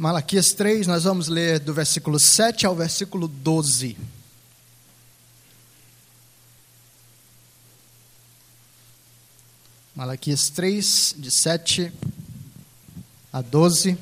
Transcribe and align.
Malaquias 0.00 0.54
3, 0.54 0.86
nós 0.86 1.04
vamos 1.04 1.28
ler 1.28 1.60
do 1.60 1.74
versículo 1.74 2.18
7 2.18 2.64
ao 2.64 2.74
versículo 2.74 3.28
12. 3.28 3.98
Malaquias 9.94 10.48
3, 10.48 11.16
de 11.18 11.30
7 11.30 11.92
a 13.30 13.42
12. 13.42 13.98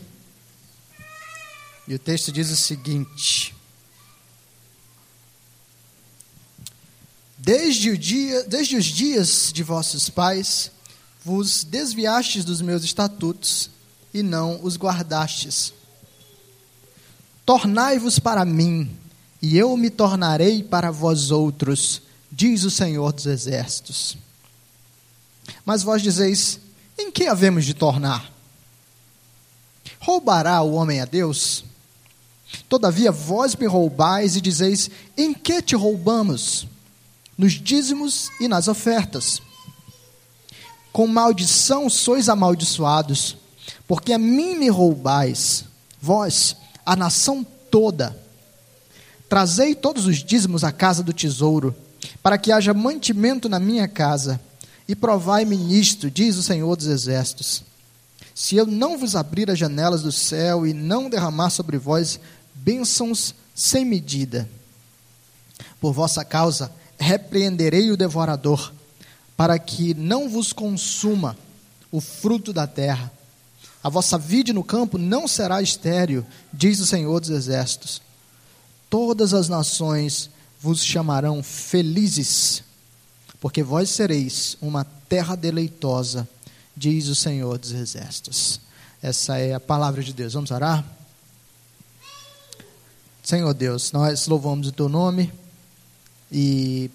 E 1.89 1.95
o 1.97 1.99
texto 1.99 2.31
diz 2.31 2.49
o 2.53 2.57
seguinte: 2.57 3.53
Desde, 7.37 7.91
o 7.91 7.99
dia, 7.99 8.45
desde 8.45 8.77
os 8.77 8.85
dias 8.85 9.53
de 9.53 9.65
vossos 9.65 10.09
pais, 10.09 10.71
vos 11.25 11.65
desviastes 11.65 12.45
dos 12.45 12.61
meus 12.61 12.85
estatutos 12.85 13.69
e 14.15 14.23
não 14.23 14.63
os 14.63 14.77
guardastes. 14.77 15.77
Tornai-vos 17.49 18.19
para 18.19 18.45
mim, 18.45 18.95
e 19.41 19.57
eu 19.57 19.75
me 19.75 19.89
tornarei 19.89 20.63
para 20.63 20.91
vós 20.91 21.31
outros, 21.31 22.03
diz 22.31 22.63
o 22.63 22.71
Senhor 22.71 23.11
dos 23.11 23.25
Exércitos. 23.25 24.19
Mas 25.65 25.83
vós 25.83 26.03
dizeis: 26.03 26.61
em 26.99 27.11
que 27.11 27.27
havemos 27.27 27.65
de 27.65 27.73
tornar? 27.73 28.31
Roubará 29.99 30.61
o 30.61 30.75
homem 30.75 31.01
a 31.01 31.07
Deus? 31.07 31.65
Todavia 32.69 33.11
vós 33.11 33.57
me 33.57 33.65
roubais 33.65 34.37
e 34.37 34.43
dizeis: 34.43 34.91
em 35.17 35.33
que 35.33 35.63
te 35.63 35.75
roubamos? 35.75 36.69
Nos 37.39 37.55
dízimos 37.55 38.29
e 38.39 38.47
nas 38.47 38.69
ofertas. 38.69 39.41
Com 40.93 41.07
maldição 41.07 41.89
sois 41.89 42.29
amaldiçoados, 42.29 43.39
porque 43.87 44.13
a 44.13 44.19
mim 44.19 44.55
me 44.55 44.69
roubais, 44.69 45.65
vós, 45.99 46.55
a 46.89 46.97
nação 46.97 47.47
toda. 47.71 48.19
Trazei 49.29 49.75
todos 49.75 50.07
os 50.07 50.25
dízimos 50.25 50.65
à 50.65 50.73
casa 50.73 51.03
do 51.03 51.13
tesouro, 51.13 51.77
para 52.23 52.39
que 52.39 52.51
haja 52.51 52.73
mantimento 52.73 53.47
na 53.47 53.61
minha 53.61 53.87
casa, 53.87 54.41
e 54.89 54.97
provai-me 54.97 55.55
nisto, 55.55 56.11
diz 56.11 56.39
o 56.39 56.43
Senhor 56.43 56.75
dos 56.75 56.87
Exércitos. 56.87 57.63
Se 58.35 58.57
eu 58.57 58.65
não 58.65 58.97
vos 58.97 59.15
abrir 59.15 59.51
as 59.51 59.59
janelas 59.59 60.01
do 60.01 60.11
céu 60.11 60.67
e 60.67 60.73
não 60.73 61.11
derramar 61.11 61.51
sobre 61.51 61.77
vós 61.77 62.19
bênçãos 62.55 63.35
sem 63.55 63.85
medida, 63.85 64.49
por 65.79 65.93
vossa 65.93 66.25
causa 66.25 66.73
repreenderei 66.99 67.91
o 67.91 67.99
devorador, 67.99 68.73
para 69.37 69.59
que 69.59 69.93
não 69.93 70.27
vos 70.27 70.55
consuma 70.55 71.37
o 71.93 72.01
fruto 72.01 72.51
da 72.51 72.67
terra 72.67 73.13
a 73.89 73.91
vossa 73.91 74.19
vida 74.19 74.53
no 74.53 74.63
campo 74.63 74.99
não 74.99 75.27
será 75.27 75.63
estéril, 75.63 76.23
diz 76.53 76.79
o 76.79 76.85
Senhor 76.85 77.19
dos 77.21 77.31
Exércitos. 77.31 78.03
Todas 78.91 79.33
as 79.33 79.49
nações 79.49 80.29
vos 80.61 80.85
chamarão 80.85 81.43
felizes, 81.43 82.63
porque 83.41 83.63
vós 83.63 83.89
sereis 83.89 84.59
uma 84.61 84.85
terra 84.85 85.35
deleitosa, 85.35 86.29
diz 86.77 87.09
o 87.09 87.15
Senhor 87.15 87.57
dos 87.57 87.73
Exércitos. 87.73 88.61
Essa 89.01 89.39
é 89.39 89.55
a 89.55 89.61
palavra 89.61 90.03
de 90.03 90.13
Deus. 90.13 90.35
Vamos 90.35 90.51
orar? 90.51 90.85
Senhor 93.23 93.55
Deus, 93.55 93.91
nós 93.91 94.27
louvamos 94.27 94.69
o 94.69 94.73
teu 94.73 94.91
nome 94.91 95.33
e 96.31 96.91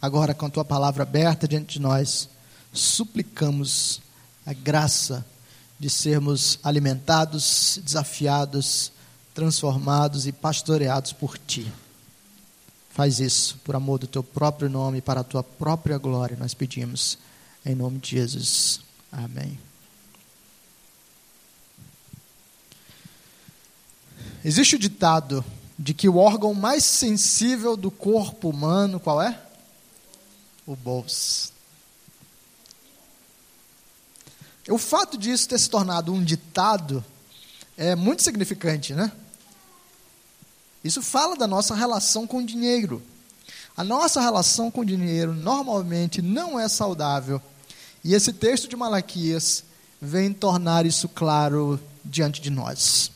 agora 0.00 0.32
com 0.32 0.46
a 0.46 0.50
tua 0.50 0.64
palavra 0.64 1.02
aberta 1.02 1.46
diante 1.46 1.74
de 1.74 1.80
nós, 1.82 2.26
suplicamos 2.72 4.00
a 4.46 4.54
graça 4.54 5.26
de 5.78 5.88
sermos 5.88 6.58
alimentados, 6.62 7.80
desafiados, 7.84 8.92
transformados 9.34 10.26
e 10.26 10.32
pastoreados 10.32 11.12
por 11.12 11.38
Ti. 11.38 11.72
Faz 12.90 13.20
isso 13.20 13.58
por 13.62 13.76
amor 13.76 13.98
do 13.98 14.06
Teu 14.06 14.22
próprio 14.22 14.68
nome, 14.68 15.00
para 15.00 15.20
a 15.20 15.24
Tua 15.24 15.42
própria 15.42 15.96
glória, 15.98 16.36
nós 16.36 16.54
pedimos, 16.54 17.18
em 17.64 17.74
nome 17.74 17.98
de 17.98 18.10
Jesus. 18.10 18.80
Amém. 19.12 19.58
Existe 24.44 24.76
o 24.76 24.78
ditado 24.78 25.44
de 25.78 25.94
que 25.94 26.08
o 26.08 26.16
órgão 26.16 26.52
mais 26.52 26.84
sensível 26.84 27.76
do 27.76 27.90
corpo 27.90 28.48
humano, 28.48 28.98
qual 28.98 29.22
é? 29.22 29.40
O 30.66 30.74
bolso. 30.74 31.52
O 34.68 34.78
fato 34.78 35.16
disso 35.16 35.48
ter 35.48 35.58
se 35.58 35.70
tornado 35.70 36.12
um 36.12 36.22
ditado 36.22 37.04
é 37.76 37.94
muito 37.94 38.22
significante, 38.22 38.92
né? 38.92 39.10
Isso 40.84 41.02
fala 41.02 41.36
da 41.36 41.46
nossa 41.46 41.74
relação 41.74 42.26
com 42.26 42.38
o 42.38 42.46
dinheiro. 42.46 43.02
A 43.76 43.84
nossa 43.84 44.20
relação 44.20 44.70
com 44.70 44.80
o 44.80 44.84
dinheiro 44.84 45.34
normalmente 45.34 46.20
não 46.20 46.58
é 46.58 46.68
saudável. 46.68 47.40
E 48.04 48.14
esse 48.14 48.32
texto 48.32 48.68
de 48.68 48.76
Malaquias 48.76 49.64
vem 50.00 50.32
tornar 50.32 50.86
isso 50.86 51.08
claro 51.08 51.80
diante 52.04 52.40
de 52.40 52.50
nós. 52.50 53.10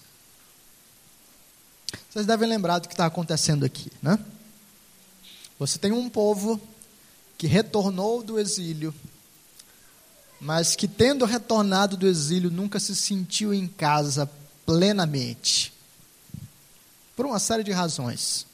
Vocês 2.10 2.26
devem 2.26 2.48
lembrar 2.48 2.78
do 2.78 2.88
que 2.88 2.94
está 2.94 3.06
acontecendo 3.06 3.64
aqui, 3.64 3.90
né? 4.02 4.18
Você 5.58 5.78
tem 5.78 5.92
um 5.92 6.08
povo 6.08 6.60
que 7.38 7.46
retornou 7.46 8.22
do 8.22 8.38
exílio 8.38 8.94
mas 10.42 10.74
que, 10.74 10.88
tendo 10.88 11.24
retornado 11.24 11.96
do 11.96 12.08
exílio, 12.08 12.50
nunca 12.50 12.80
se 12.80 12.96
sentiu 12.96 13.54
em 13.54 13.68
casa 13.68 14.28
plenamente. 14.66 15.72
Por 17.14 17.24
uma 17.24 17.38
série 17.38 17.62
de 17.62 17.70
razões. 17.70 18.44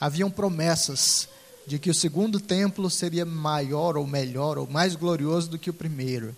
Haviam 0.00 0.28
promessas 0.28 1.28
de 1.68 1.78
que 1.78 1.88
o 1.88 1.94
segundo 1.94 2.40
templo 2.40 2.90
seria 2.90 3.24
maior 3.24 3.96
ou 3.96 4.08
melhor 4.08 4.58
ou 4.58 4.66
mais 4.66 4.96
glorioso 4.96 5.48
do 5.48 5.58
que 5.58 5.70
o 5.70 5.74
primeiro. 5.74 6.34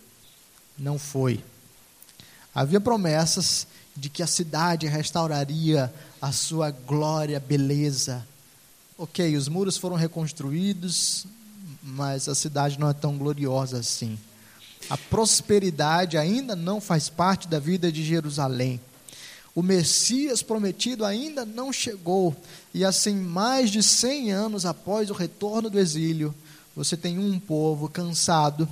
Não 0.77 0.99
foi. 0.99 1.43
Havia 2.55 2.81
promessas 2.83 3.67
de 3.97 4.11
que 4.11 4.23
a 4.23 4.27
cidade 4.27 4.87
restauraria 4.87 5.91
a 6.21 6.33
sua 6.33 6.71
glória, 6.71 7.41
beleza. 7.41 8.27
Ok, 8.99 9.35
os 9.35 9.49
muros 9.49 9.79
foram 9.79 9.97
reconstruídos, 9.97 11.27
mas 11.87 12.29
a 12.29 12.35
cidade 12.35 12.79
não 12.81 12.91
é 12.91 12.93
tão 12.93 13.17
gloriosa 13.17 13.79
assim. 13.79 14.19
A 14.91 14.99
prosperidade 14.99 16.19
ainda 16.19 16.57
não 16.57 16.81
faz 16.81 17.09
parte 17.09 17.47
da 17.47 17.61
vida 17.61 17.93
de 17.93 18.05
Jerusalém. 18.05 18.81
O 19.55 19.63
Messias 19.63 20.43
prometido 20.43 21.05
ainda 21.05 21.47
não 21.47 21.73
chegou, 21.73 22.37
e 22.75 22.85
assim, 22.85 23.15
mais 23.15 23.71
de 23.71 23.83
100 23.83 24.33
anos 24.33 24.67
após 24.67 25.11
o 25.11 25.15
retorno 25.15 25.71
do 25.71 25.79
exílio, 25.79 26.35
você 26.75 26.97
tem 26.97 27.19
um 27.19 27.39
povo 27.39 27.89
cansado, 27.89 28.69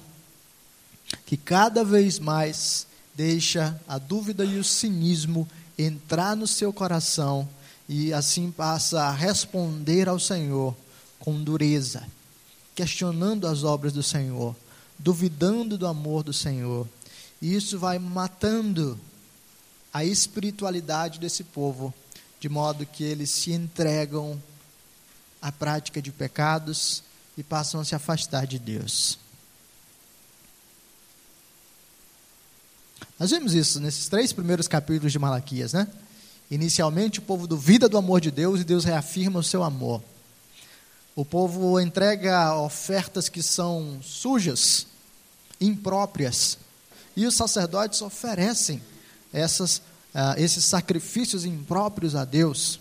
que 1.25 1.37
cada 1.37 1.85
vez 1.85 2.19
mais 2.19 2.87
deixa 3.15 3.81
a 3.89 3.97
dúvida 3.97 4.45
e 4.45 4.59
o 4.59 4.65
cinismo 4.65 5.49
entrar 5.79 6.37
no 6.37 6.47
seu 6.47 6.73
coração 6.73 7.49
e 7.89 8.13
assim 8.13 8.51
passa 8.51 9.05
a 9.05 9.13
responder 9.13 10.09
ao 10.09 10.19
Senhor 10.19 10.75
com 11.19 11.43
dureza 11.43 12.03
questionando 12.75 13.47
as 13.47 13.65
obras 13.65 13.93
do 13.93 14.03
Senhor, 14.03 14.55
duvidando 14.99 15.79
do 15.79 15.87
amor 15.87 16.23
do 16.23 16.33
Senhor. 16.33 16.89
E 17.41 17.55
isso 17.55 17.79
vai 17.79 17.99
matando 17.99 18.99
a 19.93 20.05
espiritualidade 20.05 21.21
desse 21.21 21.45
povo, 21.45 21.95
de 22.41 22.49
modo 22.49 22.85
que 22.85 23.05
eles 23.05 23.31
se 23.31 23.53
entregam 23.53 24.43
à 25.41 25.53
prática 25.53 26.03
de 26.03 26.11
pecados 26.11 27.03
e 27.37 27.43
passam 27.43 27.81
a 27.81 27.85
se 27.85 27.95
afastar 27.95 28.47
de 28.47 28.59
Deus. 28.59 29.19
Nós 33.19 33.31
vemos 33.31 33.55
isso 33.55 33.79
nesses 33.81 34.09
três 34.09 34.33
primeiros 34.33 34.67
capítulos 34.67 35.13
de 35.13 35.19
Malaquias, 35.19 35.73
né? 35.73 35.87
Inicialmente, 36.51 37.21
o 37.21 37.23
povo 37.23 37.47
duvida 37.47 37.89
do 37.89 37.97
amor 37.97 38.21
de 38.21 38.31
Deus 38.31 38.61
e 38.61 38.65
Deus 38.65 38.85
reafirma 38.85 39.39
o 39.39 39.43
seu 39.43 39.63
amor. 39.63 40.03
O 41.17 41.25
povo 41.25 41.79
entrega 41.79 42.57
ofertas 42.57 43.29
que 43.29 43.43
são 43.43 44.01
sujas, 44.03 44.87
impróprias, 45.61 46.59
e 47.17 47.25
os 47.27 47.37
sacerdotes 47.37 48.03
oferecem 48.03 48.83
essas, 49.33 49.79
uh, 50.13 50.35
esses 50.37 50.65
sacrifícios 50.65 51.45
impróprios 51.45 52.17
a 52.17 52.25
Deus. 52.25 52.81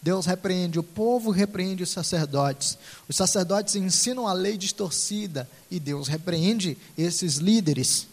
Deus 0.00 0.26
repreende 0.26 0.78
o 0.78 0.82
povo, 0.82 1.30
repreende 1.30 1.82
os 1.82 1.90
sacerdotes. 1.90 2.78
Os 3.08 3.16
sacerdotes 3.16 3.74
ensinam 3.76 4.26
a 4.26 4.32
lei 4.32 4.56
distorcida 4.56 5.48
e 5.70 5.80
Deus 5.80 6.08
repreende 6.08 6.76
esses 6.96 7.36
líderes. 7.36 8.06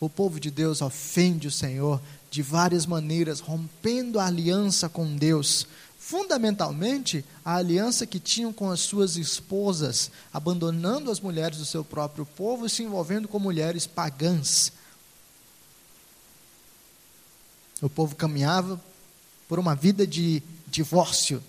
O 0.00 0.08
povo 0.08 0.40
de 0.40 0.50
Deus 0.50 0.82
ofende 0.82 1.46
o 1.46 1.50
Senhor 1.52 2.00
de 2.30 2.42
várias 2.42 2.86
maneiras, 2.86 3.40
rompendo 3.40 4.18
a 4.18 4.26
aliança 4.26 4.88
com 4.88 5.16
Deus, 5.16 5.66
fundamentalmente 6.10 7.24
a 7.44 7.54
aliança 7.54 8.04
que 8.04 8.18
tinham 8.18 8.52
com 8.52 8.68
as 8.68 8.80
suas 8.80 9.16
esposas, 9.16 10.10
abandonando 10.32 11.08
as 11.08 11.20
mulheres 11.20 11.58
do 11.58 11.64
seu 11.64 11.84
próprio 11.84 12.26
povo 12.26 12.66
e 12.66 12.68
se 12.68 12.82
envolvendo 12.82 13.28
com 13.28 13.38
mulheres 13.38 13.86
pagãs. 13.86 14.72
O 17.80 17.88
povo 17.88 18.16
caminhava 18.16 18.80
por 19.48 19.60
uma 19.60 19.76
vida 19.76 20.04
de 20.04 20.42
divórcio 20.66 21.40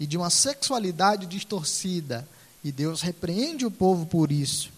e 0.00 0.06
de 0.06 0.16
uma 0.16 0.30
sexualidade 0.30 1.24
distorcida, 1.24 2.28
e 2.64 2.72
Deus 2.72 3.02
repreende 3.02 3.64
o 3.64 3.70
povo 3.70 4.04
por 4.04 4.32
isso. 4.32 4.68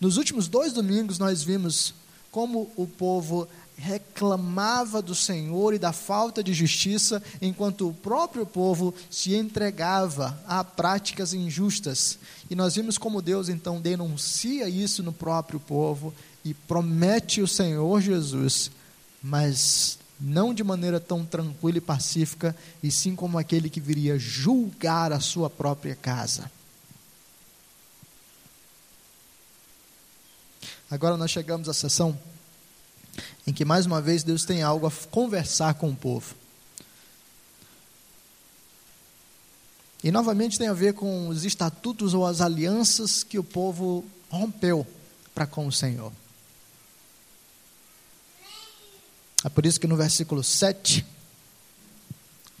Nos 0.00 0.16
últimos 0.16 0.48
dois 0.48 0.72
domingos, 0.72 1.18
nós 1.18 1.42
vimos 1.42 1.92
como 2.30 2.72
o 2.74 2.86
povo 2.86 3.46
reclamava 3.76 5.02
do 5.02 5.14
Senhor 5.14 5.74
e 5.74 5.78
da 5.78 5.92
falta 5.92 6.42
de 6.42 6.54
justiça, 6.54 7.22
enquanto 7.40 7.88
o 7.88 7.94
próprio 7.94 8.46
povo 8.46 8.94
se 9.10 9.34
entregava 9.34 10.38
a 10.46 10.64
práticas 10.64 11.34
injustas. 11.34 12.18
E 12.48 12.54
nós 12.54 12.74
vimos 12.74 12.96
como 12.96 13.20
Deus 13.20 13.48
então 13.48 13.80
denuncia 13.80 14.68
isso 14.68 15.02
no 15.02 15.12
próprio 15.12 15.60
povo 15.60 16.14
e 16.44 16.54
promete 16.54 17.42
o 17.42 17.48
Senhor 17.48 18.00
Jesus, 18.00 18.70
mas 19.22 19.98
não 20.18 20.54
de 20.54 20.64
maneira 20.64 20.98
tão 20.98 21.24
tranquila 21.24 21.78
e 21.78 21.80
pacífica, 21.80 22.56
e 22.82 22.90
sim 22.90 23.14
como 23.14 23.38
aquele 23.38 23.68
que 23.68 23.80
viria 23.80 24.18
julgar 24.18 25.12
a 25.12 25.20
sua 25.20 25.50
própria 25.50 25.94
casa. 25.94 26.50
Agora 30.90 31.16
nós 31.16 31.30
chegamos 31.30 31.68
à 31.68 31.74
sessão 31.74 32.16
em 33.46 33.52
que 33.52 33.64
mais 33.64 33.86
uma 33.86 34.00
vez 34.00 34.22
Deus 34.22 34.44
tem 34.44 34.62
algo 34.62 34.86
a 34.86 34.92
conversar 35.10 35.74
com 35.74 35.90
o 35.90 35.96
povo. 35.96 36.34
E 40.02 40.10
novamente 40.10 40.58
tem 40.58 40.68
a 40.68 40.72
ver 40.72 40.94
com 40.94 41.28
os 41.28 41.44
estatutos 41.44 42.14
ou 42.14 42.26
as 42.26 42.40
alianças 42.40 43.22
que 43.22 43.38
o 43.38 43.44
povo 43.44 44.04
rompeu 44.28 44.86
para 45.34 45.46
com 45.46 45.66
o 45.66 45.72
Senhor. 45.72 46.12
É 49.44 49.48
por 49.48 49.64
isso 49.64 49.78
que 49.78 49.86
no 49.86 49.96
versículo 49.96 50.42
7, 50.42 51.04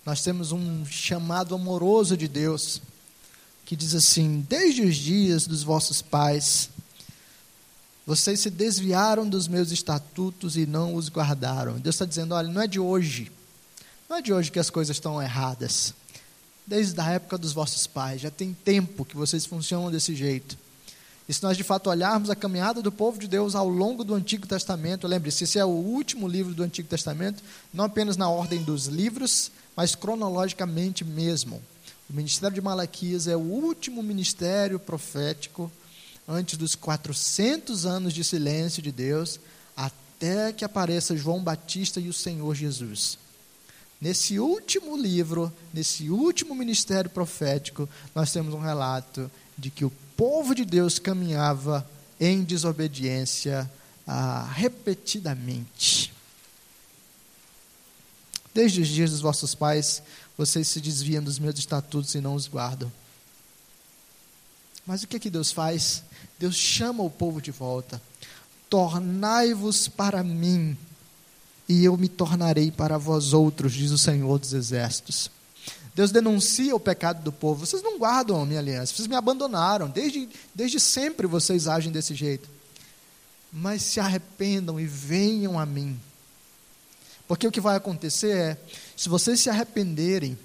nós 0.04 0.22
temos 0.22 0.52
um 0.52 0.86
chamado 0.86 1.54
amoroso 1.54 2.16
de 2.16 2.28
Deus, 2.28 2.80
que 3.64 3.74
diz 3.74 3.94
assim: 3.94 4.46
Desde 4.48 4.82
os 4.82 4.96
dias 4.96 5.46
dos 5.46 5.64
vossos 5.64 6.00
pais, 6.00 6.70
vocês 8.06 8.38
se 8.38 8.50
desviaram 8.50 9.28
dos 9.28 9.48
meus 9.48 9.72
estatutos 9.72 10.56
e 10.56 10.64
não 10.64 10.94
os 10.94 11.08
guardaram. 11.08 11.74
Deus 11.78 11.96
está 11.96 12.04
dizendo: 12.04 12.34
olha, 12.34 12.48
não 12.48 12.62
é 12.62 12.68
de 12.68 12.78
hoje. 12.78 13.32
Não 14.08 14.18
é 14.18 14.22
de 14.22 14.32
hoje 14.32 14.52
que 14.52 14.60
as 14.60 14.70
coisas 14.70 14.96
estão 14.96 15.20
erradas. 15.20 15.92
Desde 16.64 17.00
a 17.00 17.10
época 17.10 17.36
dos 17.36 17.52
vossos 17.52 17.86
pais, 17.86 18.20
já 18.20 18.30
tem 18.30 18.52
tempo 18.52 19.04
que 19.04 19.16
vocês 19.16 19.44
funcionam 19.44 19.90
desse 19.90 20.14
jeito. 20.14 20.56
E 21.28 21.34
se 21.34 21.42
nós 21.42 21.56
de 21.56 21.64
fato 21.64 21.90
olharmos 21.90 22.30
a 22.30 22.36
caminhada 22.36 22.80
do 22.80 22.92
povo 22.92 23.18
de 23.18 23.26
Deus 23.26 23.56
ao 23.56 23.68
longo 23.68 24.04
do 24.04 24.14
Antigo 24.14 24.46
Testamento, 24.46 25.08
lembre-se, 25.08 25.42
esse 25.42 25.58
é 25.58 25.64
o 25.64 25.68
último 25.68 26.28
livro 26.28 26.54
do 26.54 26.62
Antigo 26.62 26.88
Testamento, 26.88 27.42
não 27.74 27.84
apenas 27.84 28.16
na 28.16 28.28
ordem 28.28 28.62
dos 28.62 28.86
livros, 28.86 29.50
mas 29.74 29.96
cronologicamente 29.96 31.04
mesmo. 31.04 31.60
O 32.08 32.12
ministério 32.12 32.54
de 32.54 32.60
Malaquias 32.60 33.26
é 33.26 33.34
o 33.34 33.40
último 33.40 34.00
ministério 34.04 34.78
profético 34.78 35.70
antes 36.28 36.56
dos 36.58 36.74
400 36.74 37.86
anos 37.86 38.12
de 38.12 38.24
silêncio 38.24 38.82
de 38.82 38.90
Deus, 38.90 39.38
até 39.76 40.52
que 40.52 40.64
apareça 40.64 41.16
João 41.16 41.42
Batista 41.42 42.00
e 42.00 42.08
o 42.08 42.12
Senhor 42.12 42.54
Jesus. 42.54 43.18
Nesse 44.00 44.38
último 44.38 44.96
livro, 44.96 45.52
nesse 45.72 46.10
último 46.10 46.54
ministério 46.54 47.08
profético, 47.08 47.88
nós 48.14 48.32
temos 48.32 48.52
um 48.52 48.60
relato 48.60 49.30
de 49.56 49.70
que 49.70 49.84
o 49.84 49.92
povo 50.16 50.54
de 50.54 50.64
Deus 50.64 50.98
caminhava 50.98 51.88
em 52.20 52.42
desobediência 52.42 53.70
ah, 54.06 54.50
repetidamente. 54.54 56.12
Desde 58.54 58.80
os 58.80 58.88
dias 58.88 59.10
dos 59.10 59.20
vossos 59.20 59.54
pais, 59.54 60.02
vocês 60.36 60.68
se 60.68 60.80
desviam 60.80 61.22
dos 61.22 61.38
meus 61.38 61.58
estatutos 61.58 62.14
e 62.14 62.20
não 62.20 62.34
os 62.34 62.48
guardam. 62.48 62.90
Mas 64.86 65.02
o 65.02 65.08
que, 65.08 65.18
que 65.18 65.30
Deus 65.30 65.50
faz? 65.50 66.02
Deus 66.38 66.54
chama 66.54 67.02
o 67.02 67.10
povo 67.10 67.40
de 67.40 67.50
volta. 67.50 68.00
Tornai-vos 68.68 69.88
para 69.88 70.22
mim, 70.22 70.76
e 71.68 71.84
eu 71.84 71.96
me 71.96 72.08
tornarei 72.08 72.70
para 72.70 72.98
vós 72.98 73.32
outros, 73.32 73.72
diz 73.72 73.90
o 73.90 73.98
Senhor 73.98 74.38
dos 74.38 74.52
Exércitos. 74.52 75.30
Deus 75.94 76.12
denuncia 76.12 76.76
o 76.76 76.80
pecado 76.80 77.22
do 77.22 77.32
povo. 77.32 77.64
Vocês 77.64 77.82
não 77.82 77.98
guardam 77.98 78.42
a 78.42 78.44
minha 78.44 78.60
aliança, 78.60 78.94
vocês 78.94 79.08
me 79.08 79.16
abandonaram. 79.16 79.88
Desde, 79.88 80.28
desde 80.54 80.78
sempre 80.78 81.26
vocês 81.26 81.66
agem 81.66 81.90
desse 81.90 82.14
jeito. 82.14 82.50
Mas 83.50 83.80
se 83.80 83.98
arrependam 83.98 84.78
e 84.78 84.84
venham 84.86 85.58
a 85.58 85.64
mim. 85.64 85.98
Porque 87.26 87.46
o 87.46 87.50
que 87.50 87.62
vai 87.62 87.76
acontecer 87.76 88.36
é, 88.36 88.58
se 88.94 89.08
vocês 89.08 89.40
se 89.40 89.48
arrependerem 89.48 90.38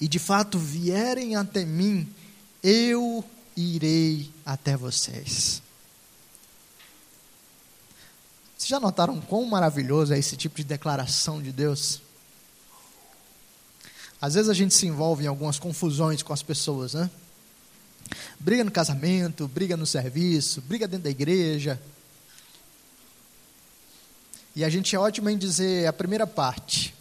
e 0.00 0.06
de 0.06 0.20
fato 0.20 0.58
vierem 0.58 1.34
até 1.34 1.64
mim, 1.64 2.08
eu 2.62 3.24
irei 3.60 4.30
até 4.44 4.76
vocês. 4.76 5.62
Vocês 8.56 8.68
já 8.68 8.78
notaram 8.78 9.20
quão 9.20 9.44
maravilhoso 9.46 10.12
é 10.12 10.18
esse 10.18 10.36
tipo 10.36 10.56
de 10.56 10.64
declaração 10.64 11.40
de 11.42 11.52
Deus? 11.52 12.02
Às 14.20 14.34
vezes 14.34 14.50
a 14.50 14.54
gente 14.54 14.74
se 14.74 14.86
envolve 14.86 15.24
em 15.24 15.28
algumas 15.28 15.58
confusões 15.58 16.22
com 16.22 16.32
as 16.32 16.42
pessoas, 16.42 16.92
né? 16.92 17.10
Briga 18.38 18.64
no 18.64 18.70
casamento, 18.70 19.48
briga 19.48 19.76
no 19.76 19.86
serviço, 19.86 20.60
briga 20.60 20.86
dentro 20.86 21.04
da 21.04 21.10
igreja. 21.10 21.80
E 24.54 24.64
a 24.64 24.68
gente 24.68 24.94
é 24.94 24.98
ótimo 24.98 25.30
em 25.30 25.38
dizer 25.38 25.86
a 25.86 25.92
primeira 25.92 26.26
parte. 26.26 26.94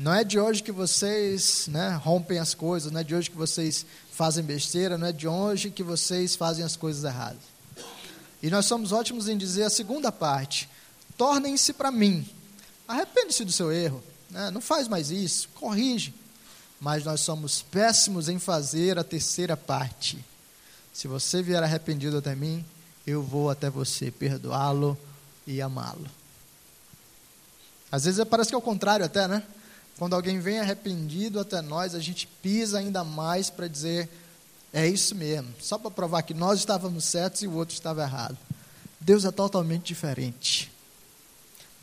Não 0.00 0.14
é 0.14 0.24
de 0.24 0.40
hoje 0.40 0.62
que 0.62 0.72
vocês 0.72 1.66
né, 1.66 1.90
rompem 2.02 2.38
as 2.38 2.54
coisas, 2.54 2.90
não 2.90 3.00
é 3.00 3.04
de 3.04 3.14
hoje 3.14 3.28
que 3.28 3.36
vocês 3.36 3.84
fazem 4.10 4.42
besteira, 4.42 4.96
não 4.96 5.08
é 5.08 5.12
de 5.12 5.28
hoje 5.28 5.70
que 5.70 5.82
vocês 5.82 6.34
fazem 6.34 6.64
as 6.64 6.74
coisas 6.74 7.04
erradas. 7.04 7.42
E 8.42 8.48
nós 8.48 8.64
somos 8.64 8.92
ótimos 8.92 9.28
em 9.28 9.36
dizer 9.36 9.64
a 9.64 9.68
segunda 9.68 10.10
parte: 10.10 10.70
tornem-se 11.18 11.74
para 11.74 11.90
mim, 11.90 12.26
arrepende-se 12.88 13.44
do 13.44 13.52
seu 13.52 13.70
erro, 13.70 14.02
né? 14.30 14.50
não 14.50 14.62
faz 14.62 14.88
mais 14.88 15.10
isso, 15.10 15.50
corrige. 15.50 16.14
Mas 16.80 17.04
nós 17.04 17.20
somos 17.20 17.60
péssimos 17.60 18.30
em 18.30 18.38
fazer 18.38 18.98
a 18.98 19.04
terceira 19.04 19.54
parte. 19.54 20.18
Se 20.94 21.08
você 21.08 21.42
vier 21.42 21.62
arrependido 21.62 22.16
até 22.16 22.34
mim, 22.34 22.64
eu 23.06 23.22
vou 23.22 23.50
até 23.50 23.68
você 23.68 24.10
perdoá-lo 24.10 24.96
e 25.46 25.60
amá-lo. 25.60 26.08
Às 27.92 28.06
vezes 28.06 28.24
parece 28.24 28.48
que 28.48 28.54
é 28.54 28.58
o 28.58 28.62
contrário 28.62 29.04
até, 29.04 29.28
né? 29.28 29.42
Quando 29.98 30.14
alguém 30.14 30.40
vem 30.40 30.60
arrependido 30.60 31.38
até 31.38 31.60
nós, 31.60 31.94
a 31.94 32.00
gente 32.00 32.26
pisa 32.26 32.78
ainda 32.78 33.04
mais 33.04 33.50
para 33.50 33.68
dizer: 33.68 34.08
é 34.72 34.86
isso 34.86 35.14
mesmo, 35.14 35.52
só 35.60 35.78
para 35.78 35.90
provar 35.90 36.22
que 36.22 36.34
nós 36.34 36.58
estávamos 36.60 37.04
certos 37.04 37.42
e 37.42 37.46
o 37.46 37.54
outro 37.54 37.74
estava 37.74 38.02
errado. 38.02 38.36
Deus 39.00 39.24
é 39.24 39.30
totalmente 39.30 39.86
diferente. 39.86 40.70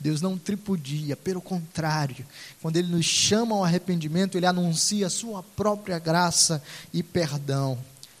Deus 0.00 0.20
não 0.20 0.38
tripudia, 0.38 1.16
pelo 1.16 1.40
contrário, 1.40 2.24
quando 2.62 2.76
Ele 2.76 2.88
nos 2.88 3.04
chama 3.04 3.56
ao 3.56 3.64
arrependimento, 3.64 4.36
Ele 4.36 4.46
anuncia 4.46 5.08
a 5.08 5.10
Sua 5.10 5.42
própria 5.42 5.98
graça 5.98 6.62
e 6.92 7.02
perdão. 7.02 7.76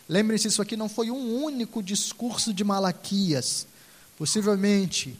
Lembre-se, 0.08 0.48
isso 0.48 0.60
aqui 0.60 0.76
não 0.76 0.88
foi 0.88 1.10
um 1.10 1.42
único 1.42 1.82
discurso 1.82 2.52
de 2.52 2.64
Malaquias. 2.64 3.66
Possivelmente 4.16 5.16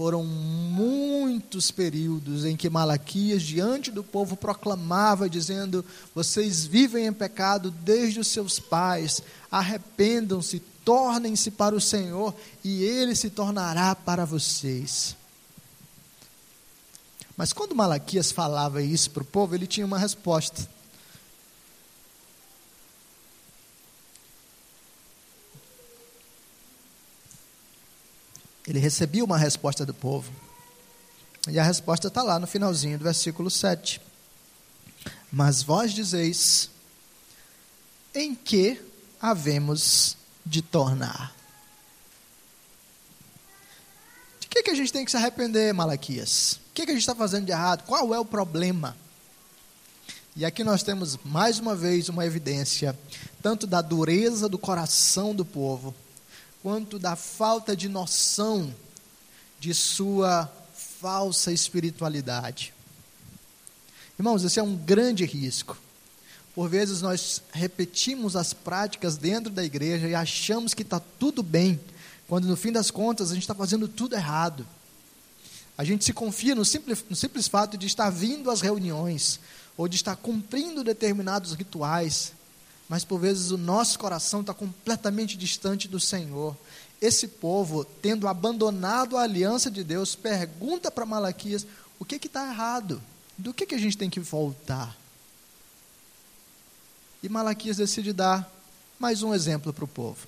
foram 0.00 0.24
muitos 0.24 1.70
períodos 1.70 2.46
em 2.46 2.56
que 2.56 2.70
Malaquias, 2.70 3.42
diante 3.42 3.90
do 3.90 4.02
povo, 4.02 4.34
proclamava, 4.34 5.28
dizendo: 5.28 5.84
Vocês 6.14 6.64
vivem 6.64 7.04
em 7.04 7.12
pecado 7.12 7.70
desde 7.70 8.18
os 8.18 8.28
seus 8.28 8.58
pais, 8.58 9.22
arrependam-se, 9.52 10.60
tornem-se 10.86 11.50
para 11.50 11.74
o 11.74 11.80
Senhor, 11.82 12.34
e 12.64 12.82
Ele 12.82 13.14
se 13.14 13.28
tornará 13.28 13.94
para 13.94 14.24
vocês. 14.24 15.14
Mas 17.36 17.52
quando 17.52 17.74
Malaquias 17.74 18.32
falava 18.32 18.82
isso 18.82 19.10
para 19.10 19.22
o 19.22 19.26
povo, 19.26 19.54
ele 19.54 19.66
tinha 19.66 19.84
uma 19.84 19.98
resposta. 19.98 20.66
Ele 28.66 28.78
recebia 28.78 29.24
uma 29.24 29.38
resposta 29.38 29.86
do 29.86 29.94
povo. 29.94 30.30
E 31.48 31.58
a 31.58 31.62
resposta 31.62 32.08
está 32.08 32.22
lá 32.22 32.38
no 32.38 32.46
finalzinho 32.46 32.98
do 32.98 33.04
versículo 33.04 33.50
7. 33.50 34.00
Mas 35.32 35.62
vós 35.62 35.92
dizeis: 35.92 36.70
em 38.14 38.34
que 38.34 38.80
havemos 39.20 40.16
de 40.44 40.62
tornar? 40.62 41.34
De 44.40 44.48
que, 44.48 44.62
que 44.64 44.70
a 44.70 44.74
gente 44.74 44.92
tem 44.92 45.04
que 45.04 45.10
se 45.10 45.16
arrepender, 45.16 45.72
Malaquias? 45.72 46.60
O 46.70 46.74
que, 46.74 46.84
que 46.84 46.90
a 46.90 46.94
gente 46.94 47.02
está 47.02 47.14
fazendo 47.14 47.46
de 47.46 47.52
errado? 47.52 47.84
Qual 47.84 48.12
é 48.14 48.18
o 48.18 48.24
problema? 48.24 48.96
E 50.36 50.44
aqui 50.44 50.62
nós 50.62 50.82
temos 50.82 51.18
mais 51.24 51.58
uma 51.58 51.74
vez 51.74 52.08
uma 52.08 52.24
evidência, 52.24 52.98
tanto 53.42 53.66
da 53.66 53.80
dureza 53.80 54.48
do 54.48 54.58
coração 54.58 55.34
do 55.34 55.44
povo, 55.44 55.94
quanto 56.62 56.98
da 56.98 57.16
falta 57.16 57.76
de 57.76 57.88
noção 57.88 58.74
de 59.58 59.74
sua 59.74 60.50
falsa 61.00 61.52
espiritualidade. 61.52 62.74
Irmãos, 64.18 64.44
esse 64.44 64.58
é 64.58 64.62
um 64.62 64.76
grande 64.76 65.24
risco. 65.24 65.78
Por 66.54 66.68
vezes 66.68 67.00
nós 67.00 67.42
repetimos 67.52 68.36
as 68.36 68.52
práticas 68.52 69.16
dentro 69.16 69.50
da 69.50 69.64
igreja 69.64 70.08
e 70.08 70.14
achamos 70.14 70.74
que 70.74 70.82
está 70.82 71.00
tudo 71.00 71.42
bem, 71.42 71.80
quando 72.28 72.46
no 72.46 72.56
fim 72.56 72.72
das 72.72 72.90
contas 72.90 73.30
a 73.30 73.34
gente 73.34 73.44
está 73.44 73.54
fazendo 73.54 73.88
tudo 73.88 74.14
errado. 74.14 74.66
A 75.78 75.84
gente 75.84 76.04
se 76.04 76.12
confia 76.12 76.54
no 76.54 76.64
simples, 76.64 77.02
no 77.08 77.16
simples 77.16 77.48
fato 77.48 77.78
de 77.78 77.86
estar 77.86 78.10
vindo 78.10 78.50
às 78.50 78.60
reuniões, 78.60 79.40
ou 79.76 79.88
de 79.88 79.96
estar 79.96 80.16
cumprindo 80.16 80.84
determinados 80.84 81.54
rituais, 81.54 82.34
mas 82.90 83.04
por 83.04 83.20
vezes 83.20 83.52
o 83.52 83.56
nosso 83.56 83.96
coração 84.00 84.40
está 84.40 84.52
completamente 84.52 85.36
distante 85.36 85.86
do 85.86 86.00
Senhor. 86.00 86.56
Esse 87.00 87.28
povo, 87.28 87.84
tendo 87.84 88.26
abandonado 88.26 89.16
a 89.16 89.22
aliança 89.22 89.70
de 89.70 89.84
Deus, 89.84 90.16
pergunta 90.16 90.90
para 90.90 91.06
Malaquias: 91.06 91.64
o 92.00 92.04
que 92.04 92.16
está 92.16 92.50
errado? 92.50 93.00
Do 93.38 93.54
que, 93.54 93.64
que 93.64 93.76
a 93.76 93.78
gente 93.78 93.96
tem 93.96 94.10
que 94.10 94.18
voltar? 94.18 94.98
E 97.22 97.28
Malaquias 97.28 97.76
decide 97.76 98.12
dar 98.12 98.52
mais 98.98 99.22
um 99.22 99.32
exemplo 99.32 99.72
para 99.72 99.84
o 99.84 99.88
povo. 99.88 100.26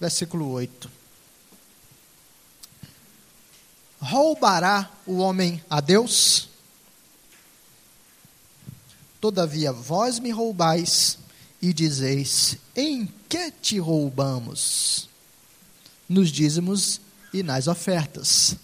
Versículo 0.00 0.50
8. 0.50 0.90
Roubará 4.00 4.90
o 5.06 5.18
homem 5.18 5.62
a 5.68 5.78
Deus? 5.82 6.49
Todavia 9.20 9.72
vós 9.72 10.18
me 10.18 10.30
roubais 10.30 11.18
e 11.60 11.72
dizeis: 11.72 12.56
Em 12.74 13.06
que 13.28 13.50
te 13.50 13.78
roubamos? 13.78 15.08
Nos 16.08 16.30
dízimos 16.30 17.00
e 17.32 17.42
nas 17.42 17.68
ofertas. 17.68 18.56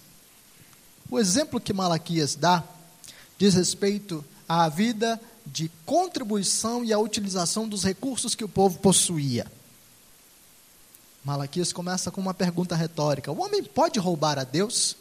O 1.09 1.19
exemplo 1.19 1.61
que 1.61 1.71
Malaquias 1.73 2.35
dá 2.35 2.63
diz 3.37 3.53
respeito 3.53 4.25
à 4.49 4.67
vida 4.67 5.19
de 5.45 5.71
contribuição 5.85 6.83
e 6.83 6.91
à 6.91 6.99
utilização 6.99 7.67
dos 7.67 7.83
recursos 7.83 8.35
que 8.35 8.43
o 8.43 8.49
povo 8.49 8.79
possuía. 8.79 9.45
Malaquias 11.23 11.71
começa 11.71 12.09
com 12.09 12.19
uma 12.19 12.33
pergunta 12.33 12.75
retórica: 12.75 13.31
O 13.31 13.41
homem 13.41 13.63
pode 13.63 13.99
roubar 13.99 14.39
a 14.39 14.43
Deus? 14.43 14.95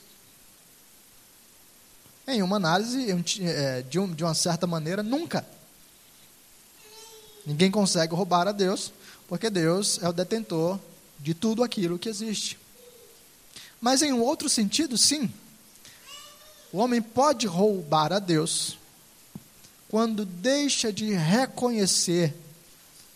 Em 2.27 2.43
uma 2.43 2.57
análise, 2.57 3.07
é, 3.43 3.83
de 3.83 3.99
uma 3.99 4.35
certa 4.35 4.67
maneira, 4.67 5.03
nunca. 5.03 5.47
Ninguém 7.47 7.71
consegue 7.71 8.15
roubar 8.15 8.49
a 8.49 8.53
Deus, 8.53 8.93
porque 9.29 9.49
Deus 9.49 10.03
é 10.03 10.09
o 10.09 10.13
detentor 10.13 10.81
de 11.21 11.33
tudo 11.33 11.63
aquilo 11.63 11.99
que 11.99 12.09
existe. 12.09 12.59
Mas 13.81 14.03
em 14.03 14.13
um 14.13 14.21
outro 14.21 14.49
sentido, 14.49 14.99
sim. 14.99 15.33
O 16.73 16.79
homem 16.79 17.01
pode 17.01 17.47
roubar 17.47 18.13
a 18.13 18.19
Deus 18.19 18.77
quando 19.89 20.25
deixa 20.25 20.93
de 20.93 21.13
reconhecer 21.13 22.35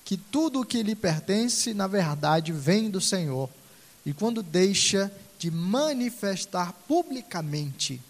que 0.04 0.16
tudo 0.16 0.60
o 0.60 0.64
que 0.64 0.82
lhe 0.82 0.94
pertence, 0.94 1.74
na 1.74 1.86
verdade, 1.86 2.52
vem 2.52 2.88
do 2.88 3.00
Senhor, 3.00 3.50
e 4.06 4.12
quando 4.12 4.42
deixa 4.42 5.12
de 5.38 5.50
manifestar 5.50 6.72
publicamente 6.86 8.00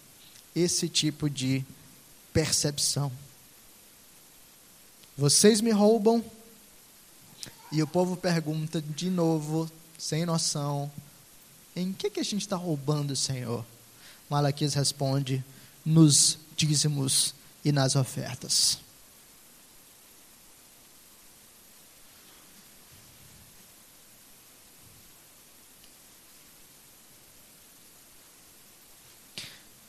esse 0.55 0.87
tipo 0.89 1.29
de 1.29 1.65
percepção. 2.33 3.11
Vocês 5.17 5.61
me 5.61 5.71
roubam, 5.71 6.23
e 7.71 7.81
o 7.81 7.87
povo 7.87 8.17
pergunta 8.17 8.81
de 8.81 9.09
novo, 9.09 9.69
sem 9.97 10.25
noção: 10.25 10.91
em 11.75 11.93
que, 11.93 12.09
que 12.09 12.19
a 12.19 12.23
gente 12.23 12.41
está 12.41 12.55
roubando, 12.55 13.15
Senhor? 13.15 13.65
Malaquias 14.29 14.73
responde: 14.73 15.43
nos 15.85 16.37
dízimos 16.55 17.33
e 17.63 17.71
nas 17.71 17.95
ofertas. 17.95 18.79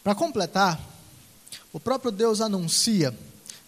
Para 0.03 0.15
completar, 0.15 0.81
o 1.73 1.79
próprio 1.79 2.11
Deus 2.11 2.41
anuncia, 2.41 3.17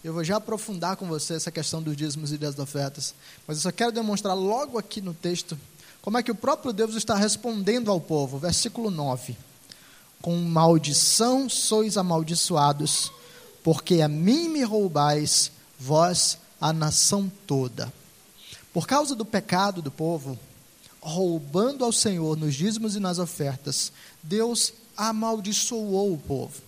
eu 0.03 0.13
vou 0.13 0.23
já 0.23 0.35
aprofundar 0.35 0.97
com 0.97 1.07
você 1.07 1.35
essa 1.35 1.49
questão 1.49 1.81
dos 1.81 1.95
dízimos 1.95 2.33
e 2.33 2.37
das 2.37 2.59
ofertas, 2.59 3.15
mas 3.47 3.57
eu 3.57 3.63
só 3.63 3.71
quero 3.71 3.91
demonstrar 3.91 4.35
logo 4.35 4.77
aqui 4.77 5.01
no 5.01 5.13
texto 5.13 5.57
como 6.01 6.17
é 6.17 6.23
que 6.23 6.31
o 6.31 6.35
próprio 6.35 6.71
Deus 6.71 6.93
está 6.93 7.15
respondendo 7.15 7.89
ao 7.89 7.99
povo. 7.99 8.37
Versículo 8.37 8.91
9: 8.91 9.35
Com 10.21 10.35
maldição 10.35 11.49
sois 11.49 11.97
amaldiçoados, 11.97 13.11
porque 13.63 14.01
a 14.01 14.07
mim 14.07 14.49
me 14.49 14.61
roubais, 14.61 15.51
vós, 15.79 16.37
a 16.61 16.71
nação 16.71 17.31
toda. 17.47 17.91
Por 18.71 18.85
causa 18.85 19.15
do 19.15 19.25
pecado 19.25 19.81
do 19.81 19.89
povo, 19.89 20.37
roubando 21.01 21.83
ao 21.83 21.91
Senhor 21.91 22.37
nos 22.37 22.53
dízimos 22.53 22.95
e 22.95 22.99
nas 22.99 23.19
ofertas, 23.19 23.91
Deus 24.21 24.73
amaldiçoou 24.97 26.13
o 26.13 26.17
povo. 26.17 26.61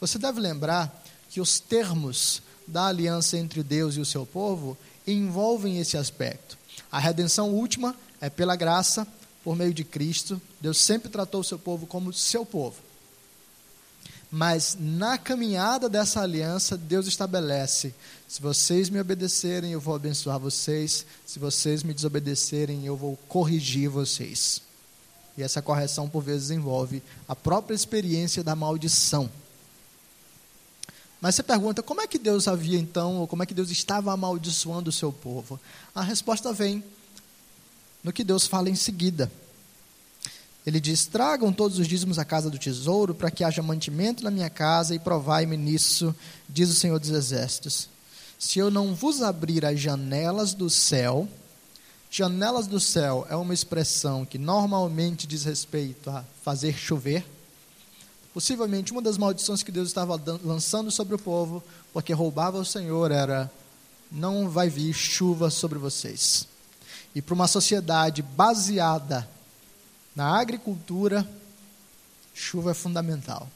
Você 0.00 0.18
deve 0.18 0.40
lembrar 0.40 1.02
que 1.30 1.40
os 1.40 1.60
termos 1.60 2.42
da 2.66 2.86
aliança 2.86 3.36
entre 3.36 3.62
Deus 3.62 3.96
e 3.96 4.00
o 4.00 4.06
seu 4.06 4.26
povo 4.26 4.76
envolvem 5.06 5.78
esse 5.78 5.96
aspecto. 5.96 6.58
A 6.90 6.98
redenção 6.98 7.50
última 7.50 7.96
é 8.20 8.28
pela 8.28 8.56
graça, 8.56 9.06
por 9.42 9.56
meio 9.56 9.74
de 9.74 9.84
Cristo. 9.84 10.40
Deus 10.60 10.78
sempre 10.78 11.08
tratou 11.08 11.40
o 11.40 11.44
seu 11.44 11.58
povo 11.58 11.86
como 11.86 12.12
seu 12.12 12.44
povo. 12.44 12.76
Mas 14.30 14.76
na 14.80 15.18
caminhada 15.18 15.90
dessa 15.90 16.22
aliança, 16.22 16.76
Deus 16.76 17.06
estabelece: 17.06 17.94
se 18.26 18.40
vocês 18.40 18.88
me 18.88 18.98
obedecerem, 18.98 19.72
eu 19.72 19.80
vou 19.80 19.94
abençoar 19.94 20.38
vocês, 20.38 21.04
se 21.26 21.38
vocês 21.38 21.82
me 21.82 21.92
desobedecerem, 21.92 22.86
eu 22.86 22.96
vou 22.96 23.16
corrigir 23.28 23.90
vocês. 23.90 24.62
E 25.36 25.42
essa 25.42 25.62
correção, 25.62 26.08
por 26.08 26.22
vezes, 26.22 26.50
envolve 26.50 27.02
a 27.26 27.34
própria 27.34 27.74
experiência 27.74 28.44
da 28.44 28.54
maldição. 28.54 29.30
Mas 31.20 31.36
você 31.36 31.42
pergunta, 31.42 31.82
como 31.82 32.00
é 32.00 32.06
que 32.06 32.18
Deus 32.18 32.48
havia 32.48 32.78
então, 32.78 33.18
ou 33.18 33.28
como 33.28 33.42
é 33.42 33.46
que 33.46 33.54
Deus 33.54 33.70
estava 33.70 34.12
amaldiçoando 34.12 34.90
o 34.90 34.92
seu 34.92 35.12
povo? 35.12 35.58
A 35.94 36.02
resposta 36.02 36.52
vem 36.52 36.82
no 38.02 38.12
que 38.12 38.24
Deus 38.24 38.46
fala 38.46 38.68
em 38.68 38.74
seguida. 38.74 39.30
Ele 40.66 40.80
diz: 40.80 41.06
Tragam 41.06 41.52
todos 41.52 41.78
os 41.78 41.86
dízimos 41.86 42.18
à 42.18 42.24
casa 42.24 42.50
do 42.50 42.58
tesouro, 42.58 43.14
para 43.14 43.30
que 43.30 43.44
haja 43.44 43.62
mantimento 43.62 44.24
na 44.24 44.30
minha 44.30 44.50
casa, 44.50 44.94
e 44.94 44.98
provai-me 44.98 45.56
nisso, 45.56 46.14
diz 46.48 46.68
o 46.70 46.74
Senhor 46.74 46.98
dos 46.98 47.10
Exércitos. 47.10 47.88
Se 48.38 48.58
eu 48.58 48.70
não 48.70 48.94
vos 48.94 49.22
abrir 49.22 49.64
as 49.64 49.78
janelas 49.78 50.52
do 50.54 50.68
céu, 50.68 51.28
Janelas 52.14 52.66
do 52.66 52.78
céu 52.78 53.26
é 53.30 53.34
uma 53.34 53.54
expressão 53.54 54.26
que 54.26 54.36
normalmente 54.36 55.26
diz 55.26 55.44
respeito 55.44 56.10
a 56.10 56.22
fazer 56.42 56.74
chover. 56.74 57.26
Possivelmente 58.34 58.92
uma 58.92 59.00
das 59.00 59.16
maldições 59.16 59.62
que 59.62 59.72
Deus 59.72 59.88
estava 59.88 60.20
lançando 60.44 60.90
sobre 60.90 61.14
o 61.14 61.18
povo, 61.18 61.64
porque 61.90 62.12
roubava 62.12 62.58
o 62.58 62.66
Senhor, 62.66 63.10
era: 63.10 63.50
não 64.10 64.46
vai 64.50 64.68
vir 64.68 64.92
chuva 64.92 65.48
sobre 65.48 65.78
vocês. 65.78 66.46
E 67.14 67.22
para 67.22 67.32
uma 67.32 67.48
sociedade 67.48 68.20
baseada 68.20 69.26
na 70.14 70.38
agricultura, 70.38 71.26
chuva 72.34 72.72
é 72.72 72.74
fundamental. 72.74 73.48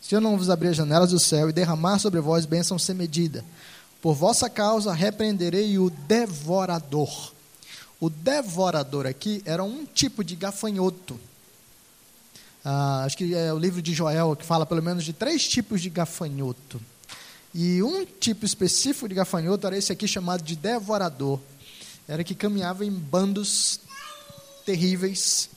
Se 0.00 0.14
eu 0.14 0.20
não 0.20 0.38
vos 0.38 0.48
abrir 0.48 0.68
as 0.68 0.76
janelas 0.76 1.10
do 1.10 1.20
céu 1.20 1.50
e 1.50 1.52
derramar 1.52 1.98
sobre 1.98 2.20
vós 2.20 2.46
bênção 2.46 2.78
sem 2.78 2.94
medida, 2.94 3.44
por 4.04 4.14
vossa 4.14 4.50
causa 4.50 4.92
repreenderei 4.92 5.78
o 5.78 5.88
devorador. 5.88 7.32
O 7.98 8.10
devorador 8.10 9.06
aqui 9.06 9.42
era 9.46 9.64
um 9.64 9.86
tipo 9.86 10.22
de 10.22 10.36
gafanhoto. 10.36 11.18
Ah, 12.62 13.04
acho 13.04 13.16
que 13.16 13.34
é 13.34 13.50
o 13.50 13.58
livro 13.58 13.80
de 13.80 13.94
Joel 13.94 14.36
que 14.36 14.44
fala 14.44 14.66
pelo 14.66 14.82
menos 14.82 15.04
de 15.04 15.14
três 15.14 15.48
tipos 15.48 15.80
de 15.80 15.88
gafanhoto. 15.88 16.78
E 17.54 17.82
um 17.82 18.04
tipo 18.04 18.44
específico 18.44 19.08
de 19.08 19.14
gafanhoto 19.14 19.66
era 19.66 19.78
esse 19.78 19.90
aqui 19.90 20.06
chamado 20.06 20.42
de 20.42 20.54
devorador. 20.54 21.40
Era 22.06 22.22
que 22.22 22.34
caminhava 22.34 22.84
em 22.84 22.92
bandos 22.92 23.80
terríveis 24.66 25.48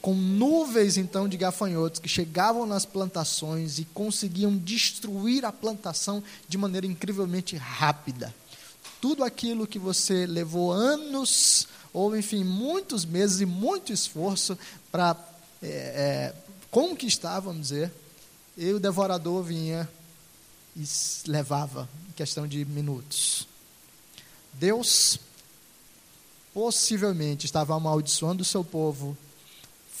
com 0.00 0.14
nuvens 0.14 0.96
então 0.96 1.28
de 1.28 1.36
gafanhotos 1.36 2.00
que 2.00 2.08
chegavam 2.08 2.66
nas 2.66 2.84
plantações 2.84 3.78
e 3.78 3.84
conseguiam 3.84 4.56
destruir 4.56 5.44
a 5.44 5.52
plantação 5.52 6.22
de 6.48 6.56
maneira 6.56 6.86
incrivelmente 6.86 7.56
rápida. 7.56 8.34
Tudo 9.00 9.24
aquilo 9.24 9.66
que 9.66 9.78
você 9.78 10.26
levou 10.26 10.72
anos, 10.72 11.68
ou 11.92 12.16
enfim, 12.16 12.44
muitos 12.44 13.04
meses 13.04 13.40
e 13.40 13.46
muito 13.46 13.92
esforço 13.92 14.58
para 14.90 15.16
é, 15.62 15.66
é, 15.68 16.34
conquistar, 16.70 17.40
vamos 17.40 17.68
dizer, 17.68 17.92
e 18.56 18.72
o 18.72 18.80
devorador 18.80 19.42
vinha 19.42 19.88
e 20.76 20.84
levava 21.26 21.88
em 22.08 22.12
questão 22.12 22.46
de 22.46 22.64
minutos. 22.64 23.46
Deus 24.52 25.18
possivelmente 26.52 27.46
estava 27.46 27.76
amaldiçoando 27.76 28.42
o 28.42 28.44
seu 28.44 28.64
povo, 28.64 29.16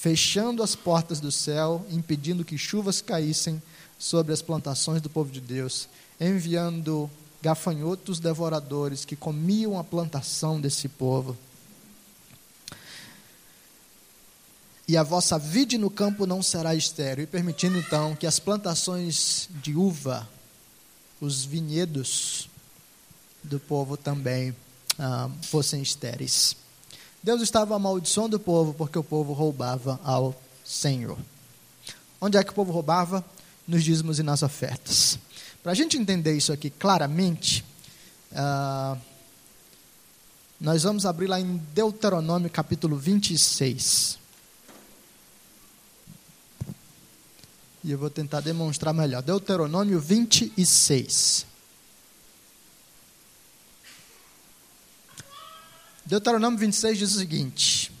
fechando 0.00 0.62
as 0.62 0.76
portas 0.76 1.18
do 1.18 1.32
céu, 1.32 1.84
impedindo 1.90 2.44
que 2.44 2.56
chuvas 2.56 3.02
caíssem 3.02 3.60
sobre 3.98 4.32
as 4.32 4.40
plantações 4.40 5.02
do 5.02 5.10
povo 5.10 5.28
de 5.28 5.40
Deus, 5.40 5.88
enviando 6.20 7.10
gafanhotos 7.42 8.20
devoradores 8.20 9.04
que 9.04 9.16
comiam 9.16 9.76
a 9.76 9.82
plantação 9.82 10.60
desse 10.60 10.88
povo. 10.88 11.36
E 14.86 14.96
a 14.96 15.02
vossa 15.02 15.36
vide 15.36 15.76
no 15.76 15.90
campo 15.90 16.26
não 16.26 16.44
será 16.44 16.76
estéril, 16.76 17.24
e 17.24 17.26
permitindo 17.26 17.76
então 17.76 18.14
que 18.14 18.26
as 18.26 18.38
plantações 18.38 19.48
de 19.60 19.74
uva, 19.74 20.28
os 21.20 21.44
vinhedos 21.44 22.48
do 23.42 23.58
povo 23.58 23.96
também 23.96 24.54
ah, 24.96 25.28
fossem 25.42 25.82
estéreis. 25.82 26.67
Deus 27.22 27.42
estava 27.42 27.74
amaldiçoando 27.74 28.36
o 28.36 28.40
povo 28.40 28.72
porque 28.74 28.98
o 28.98 29.04
povo 29.04 29.32
roubava 29.32 29.98
ao 30.04 30.34
Senhor. 30.64 31.18
Onde 32.20 32.36
é 32.36 32.44
que 32.44 32.50
o 32.50 32.54
povo 32.54 32.72
roubava? 32.72 33.24
Nos 33.66 33.84
dízimos 33.84 34.18
e 34.18 34.22
nas 34.22 34.42
ofertas. 34.42 35.18
Para 35.62 35.72
a 35.72 35.74
gente 35.74 35.96
entender 35.96 36.34
isso 36.34 36.52
aqui 36.52 36.70
claramente, 36.70 37.64
uh, 38.32 38.98
nós 40.60 40.82
vamos 40.82 41.04
abrir 41.06 41.26
lá 41.26 41.38
em 41.38 41.56
Deuteronômio 41.74 42.50
capítulo 42.50 42.96
26. 42.96 44.18
E 47.84 47.90
eu 47.90 47.98
vou 47.98 48.10
tentar 48.10 48.40
demonstrar 48.40 48.92
melhor. 48.92 49.22
Deuteronômio 49.22 50.00
26. 50.00 51.47
Deuteronômio 56.08 56.58
26 56.58 56.98
diz 56.98 57.14
o 57.14 57.18
seguinte: 57.18 57.92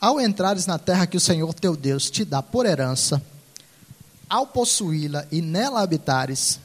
Ao 0.00 0.20
entrares 0.20 0.66
na 0.66 0.78
terra 0.78 1.04
que 1.04 1.16
o 1.16 1.20
Senhor 1.20 1.52
teu 1.52 1.76
Deus 1.76 2.08
te 2.08 2.24
dá 2.24 2.40
por 2.40 2.64
herança, 2.64 3.20
ao 4.30 4.46
possuí-la 4.46 5.26
e 5.32 5.42
nela 5.42 5.82
habitares, 5.82 6.60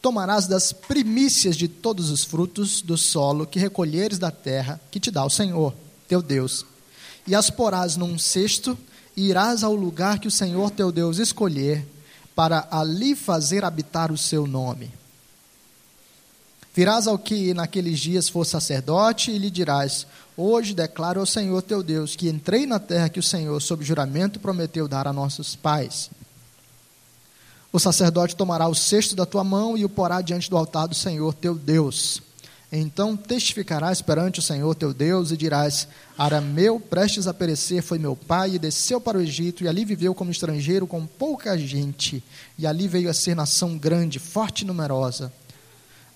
tomarás 0.00 0.48
das 0.48 0.72
primícias 0.72 1.56
de 1.56 1.68
todos 1.68 2.10
os 2.10 2.24
frutos 2.24 2.82
do 2.82 2.98
solo 2.98 3.46
que 3.46 3.60
recolheres 3.60 4.18
da 4.18 4.32
terra 4.32 4.80
que 4.90 4.98
te 4.98 5.08
dá 5.08 5.24
o 5.24 5.30
Senhor, 5.30 5.72
teu 6.08 6.20
Deus, 6.20 6.66
e 7.24 7.32
as 7.32 7.48
porás 7.48 7.96
num 7.96 8.18
cesto, 8.18 8.76
e 9.16 9.28
irás 9.28 9.62
ao 9.62 9.76
lugar 9.76 10.18
que 10.18 10.26
o 10.26 10.32
Senhor 10.32 10.68
teu 10.72 10.90
Deus 10.90 11.18
escolher, 11.18 11.86
para 12.34 12.66
ali 12.72 13.14
fazer 13.14 13.64
habitar 13.64 14.10
o 14.10 14.18
seu 14.18 14.48
nome. 14.48 14.90
Virás 16.74 17.06
ao 17.06 17.18
que 17.18 17.52
naqueles 17.52 17.98
dias 18.00 18.28
for 18.28 18.44
sacerdote 18.44 19.30
e 19.30 19.38
lhe 19.38 19.50
dirás: 19.50 20.06
Hoje 20.36 20.74
declaro 20.74 21.20
ao 21.20 21.26
Senhor 21.26 21.60
teu 21.62 21.82
Deus 21.82 22.16
que 22.16 22.28
entrei 22.28 22.66
na 22.66 22.78
terra 22.78 23.08
que 23.08 23.20
o 23.20 23.22
Senhor, 23.22 23.60
sob 23.60 23.84
juramento, 23.84 24.40
prometeu 24.40 24.88
dar 24.88 25.06
a 25.06 25.12
nossos 25.12 25.54
pais 25.54 26.10
o 27.72 27.78
sacerdote 27.78 28.36
tomará 28.36 28.68
o 28.68 28.74
cesto 28.74 29.16
da 29.16 29.24
tua 29.24 29.42
mão 29.42 29.78
e 29.78 29.84
o 29.84 29.88
porá 29.88 30.20
diante 30.20 30.50
do 30.50 30.58
altar 30.58 30.86
do 30.86 30.94
Senhor 30.94 31.32
teu 31.32 31.54
Deus. 31.54 32.20
Então 32.70 33.16
testificarás 33.16 34.02
perante 34.02 34.38
o 34.38 34.42
Senhor 34.42 34.74
teu 34.74 34.92
Deus 34.92 35.30
e 35.30 35.36
dirás: 35.36 35.88
Arameu, 36.16 36.78
prestes 36.78 37.26
a 37.26 37.34
perecer, 37.34 37.82
foi 37.82 37.98
meu 37.98 38.14
pai 38.14 38.54
e 38.54 38.58
desceu 38.58 39.00
para 39.00 39.16
o 39.16 39.22
Egito 39.22 39.64
e 39.64 39.68
ali 39.68 39.84
viveu 39.84 40.14
como 40.14 40.30
estrangeiro 40.30 40.86
com 40.86 41.06
pouca 41.06 41.56
gente. 41.56 42.22
E 42.58 42.66
ali 42.66 42.86
veio 42.86 43.08
a 43.08 43.14
ser 43.14 43.34
nação 43.34 43.78
grande, 43.78 44.18
forte 44.18 44.62
e 44.62 44.66
numerosa. 44.66 45.32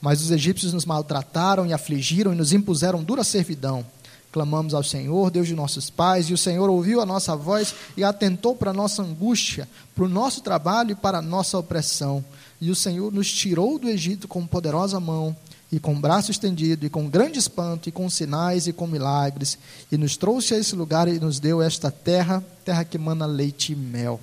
Mas 0.06 0.20
os 0.20 0.30
egípcios 0.30 0.72
nos 0.72 0.84
maltrataram 0.84 1.66
e 1.66 1.72
afligiram 1.72 2.32
e 2.32 2.36
nos 2.36 2.52
impuseram 2.52 3.02
dura 3.02 3.24
servidão 3.24 3.84
clamamos 4.30 4.74
ao 4.74 4.82
Senhor, 4.82 5.30
Deus 5.30 5.48
de 5.48 5.54
nossos 5.54 5.88
pais, 5.88 6.26
e 6.26 6.34
o 6.34 6.36
Senhor 6.36 6.68
ouviu 6.68 7.00
a 7.00 7.06
nossa 7.06 7.34
voz 7.34 7.74
e 7.96 8.04
atentou 8.04 8.54
para 8.54 8.70
a 8.70 8.74
nossa 8.74 9.02
angústia, 9.02 9.66
para 9.94 10.04
o 10.04 10.08
nosso 10.08 10.42
trabalho 10.42 10.90
e 10.90 10.94
para 10.94 11.18
a 11.18 11.22
nossa 11.22 11.56
opressão. 11.56 12.22
E 12.60 12.70
o 12.70 12.76
Senhor 12.76 13.10
nos 13.10 13.32
tirou 13.32 13.78
do 13.78 13.88
Egito 13.88 14.28
com 14.28 14.46
poderosa 14.46 15.00
mão, 15.00 15.34
e 15.72 15.80
com 15.80 15.98
braço 15.98 16.30
estendido, 16.30 16.84
e 16.84 16.90
com 16.90 17.08
grande 17.08 17.38
espanto, 17.38 17.88
e 17.88 17.92
com 17.92 18.10
sinais 18.10 18.66
e 18.66 18.74
com 18.74 18.86
milagres, 18.86 19.58
e 19.90 19.96
nos 19.96 20.18
trouxe 20.18 20.52
a 20.52 20.58
esse 20.58 20.76
lugar 20.76 21.08
e 21.08 21.18
nos 21.18 21.40
deu 21.40 21.62
esta 21.62 21.90
terra, 21.90 22.44
terra 22.62 22.84
que 22.84 22.98
mana 22.98 23.24
leite 23.24 23.72
e 23.72 23.74
mel. 23.74 24.20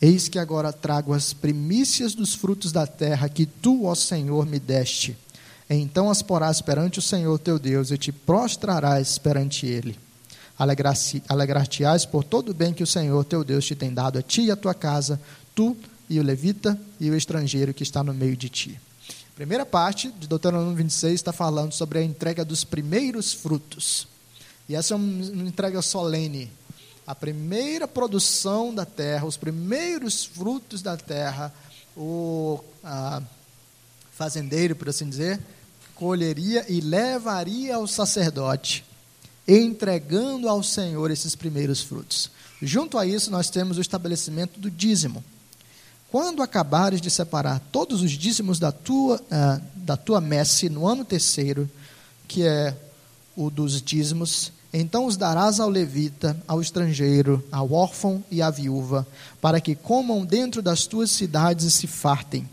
Eis 0.00 0.28
que 0.28 0.38
agora 0.38 0.72
trago 0.72 1.12
as 1.12 1.32
primícias 1.32 2.14
dos 2.14 2.34
frutos 2.34 2.72
da 2.72 2.86
terra 2.86 3.28
que 3.28 3.44
tu, 3.46 3.84
ó 3.84 3.94
Senhor, 3.94 4.46
me 4.46 4.58
deste 4.58 5.16
então 5.78 6.10
as 6.10 6.20
porás 6.20 6.60
perante 6.60 6.98
o 6.98 7.02
Senhor 7.02 7.38
teu 7.38 7.58
Deus 7.58 7.92
e 7.92 7.98
te 7.98 8.10
prostrarás 8.10 9.18
perante 9.18 9.66
ele. 9.66 9.96
Alegrar-te-ás 11.28 12.04
por 12.04 12.24
todo 12.24 12.50
o 12.50 12.54
bem 12.54 12.74
que 12.74 12.82
o 12.82 12.86
Senhor 12.86 13.24
teu 13.24 13.44
Deus 13.44 13.64
te 13.64 13.74
tem 13.74 13.94
dado 13.94 14.18
a 14.18 14.22
ti 14.22 14.42
e 14.42 14.50
a 14.50 14.56
tua 14.56 14.74
casa, 14.74 15.20
tu 15.54 15.76
e 16.08 16.18
o 16.18 16.22
levita 16.22 16.78
e 16.98 17.08
o 17.08 17.16
estrangeiro 17.16 17.72
que 17.72 17.84
está 17.84 18.02
no 18.02 18.12
meio 18.12 18.36
de 18.36 18.48
ti. 18.48 18.80
primeira 19.36 19.64
parte 19.64 20.10
de 20.10 20.26
Deuteronômio 20.26 20.74
26 20.74 21.14
está 21.14 21.32
falando 21.32 21.72
sobre 21.72 22.00
a 22.00 22.02
entrega 22.02 22.44
dos 22.44 22.64
primeiros 22.64 23.32
frutos. 23.32 24.08
E 24.68 24.74
essa 24.74 24.94
é 24.94 24.96
uma 24.96 25.48
entrega 25.48 25.80
solene. 25.80 26.50
A 27.06 27.14
primeira 27.14 27.88
produção 27.88 28.74
da 28.74 28.84
terra, 28.84 29.26
os 29.26 29.36
primeiros 29.36 30.24
frutos 30.24 30.82
da 30.82 30.96
terra, 30.96 31.52
o 31.96 32.60
fazendeiro, 34.12 34.76
por 34.76 34.88
assim 34.88 35.08
dizer, 35.08 35.40
colheria 35.94 36.64
e 36.68 36.80
levaria 36.80 37.76
ao 37.76 37.86
sacerdote, 37.86 38.84
entregando 39.46 40.48
ao 40.48 40.62
Senhor 40.62 41.10
esses 41.10 41.34
primeiros 41.34 41.82
frutos. 41.82 42.30
Junto 42.62 42.98
a 42.98 43.06
isso, 43.06 43.30
nós 43.30 43.50
temos 43.50 43.78
o 43.78 43.80
estabelecimento 43.80 44.60
do 44.60 44.70
dízimo. 44.70 45.24
Quando 46.10 46.42
acabares 46.42 47.00
de 47.00 47.10
separar 47.10 47.60
todos 47.70 48.02
os 48.02 48.10
dízimos 48.12 48.58
da 48.58 48.72
tua, 48.72 49.16
uh, 49.16 49.62
da 49.76 49.96
tua 49.96 50.20
messe 50.20 50.68
no 50.68 50.86
ano 50.86 51.04
terceiro, 51.04 51.70
que 52.26 52.42
é 52.42 52.76
o 53.36 53.48
dos 53.48 53.80
dízimos, 53.80 54.52
então 54.72 55.06
os 55.06 55.16
darás 55.16 55.58
ao 55.58 55.68
levita, 55.68 56.36
ao 56.46 56.60
estrangeiro, 56.60 57.42
ao 57.50 57.72
órfão 57.72 58.22
e 58.30 58.40
à 58.40 58.50
viúva, 58.50 59.06
para 59.40 59.60
que 59.60 59.74
comam 59.74 60.24
dentro 60.24 60.62
das 60.62 60.86
tuas 60.86 61.10
cidades 61.10 61.64
e 61.64 61.70
se 61.70 61.86
fartem. 61.86 62.48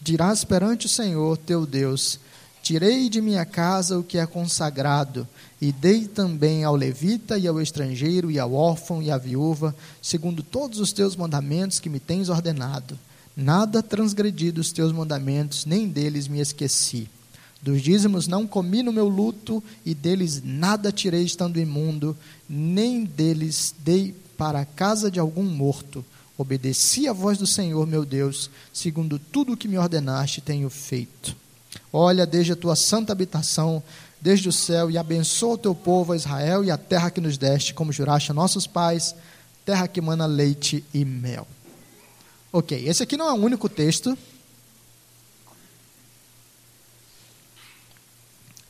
Dirás 0.00 0.44
perante 0.44 0.86
o 0.86 0.88
Senhor 0.88 1.36
teu 1.36 1.66
Deus: 1.66 2.20
Tirei 2.62 3.08
de 3.08 3.20
minha 3.20 3.44
casa 3.44 3.98
o 3.98 4.04
que 4.04 4.18
é 4.18 4.26
consagrado, 4.26 5.26
e 5.60 5.72
dei 5.72 6.06
também 6.06 6.62
ao 6.62 6.76
levita 6.76 7.36
e 7.36 7.48
ao 7.48 7.60
estrangeiro 7.60 8.30
e 8.30 8.38
ao 8.38 8.52
órfão 8.52 9.02
e 9.02 9.10
à 9.10 9.18
viúva, 9.18 9.74
segundo 10.00 10.42
todos 10.42 10.78
os 10.78 10.92
teus 10.92 11.16
mandamentos 11.16 11.80
que 11.80 11.88
me 11.88 11.98
tens 11.98 12.28
ordenado. 12.28 12.98
Nada 13.36 13.82
transgredi 13.82 14.50
dos 14.50 14.70
teus 14.72 14.92
mandamentos, 14.92 15.66
nem 15.66 15.88
deles 15.88 16.28
me 16.28 16.40
esqueci. 16.40 17.08
Dos 17.62 17.82
dízimos 17.82 18.28
não 18.28 18.46
comi 18.46 18.82
no 18.82 18.92
meu 18.92 19.08
luto, 19.08 19.62
e 19.84 19.94
deles 19.94 20.42
nada 20.44 20.92
tirei 20.92 21.24
estando 21.24 21.58
imundo, 21.58 22.16
nem 22.48 23.04
deles 23.04 23.74
dei 23.78 24.14
para 24.36 24.60
a 24.60 24.64
casa 24.64 25.10
de 25.10 25.18
algum 25.18 25.42
morto. 25.42 26.04
Obedeci 26.38 27.08
à 27.08 27.12
voz 27.12 27.38
do 27.38 27.46
Senhor 27.46 27.86
meu 27.86 28.04
Deus, 28.04 28.50
segundo 28.72 29.18
tudo 29.18 29.54
o 29.54 29.56
que 29.56 29.68
me 29.68 29.78
ordenaste 29.78 30.40
tenho 30.40 30.68
feito. 30.68 31.34
Olha 31.92 32.26
desde 32.26 32.52
a 32.52 32.56
tua 32.56 32.76
santa 32.76 33.12
habitação, 33.12 33.82
desde 34.20 34.48
o 34.48 34.52
céu, 34.52 34.90
e 34.90 34.98
abençoa 34.98 35.54
o 35.54 35.58
teu 35.58 35.74
povo, 35.74 36.14
Israel, 36.14 36.64
e 36.64 36.70
a 36.70 36.76
terra 36.76 37.10
que 37.10 37.20
nos 37.20 37.38
deste, 37.38 37.72
como 37.72 37.92
juraste 37.92 38.30
a 38.30 38.34
nossos 38.34 38.66
pais, 38.66 39.14
terra 39.64 39.88
que 39.88 40.00
mana 40.00 40.26
leite 40.26 40.84
e 40.92 41.04
mel. 41.04 41.46
Ok, 42.52 42.86
esse 42.86 43.02
aqui 43.02 43.16
não 43.16 43.28
é 43.28 43.32
o 43.32 43.42
único 43.42 43.68
texto 43.68 44.16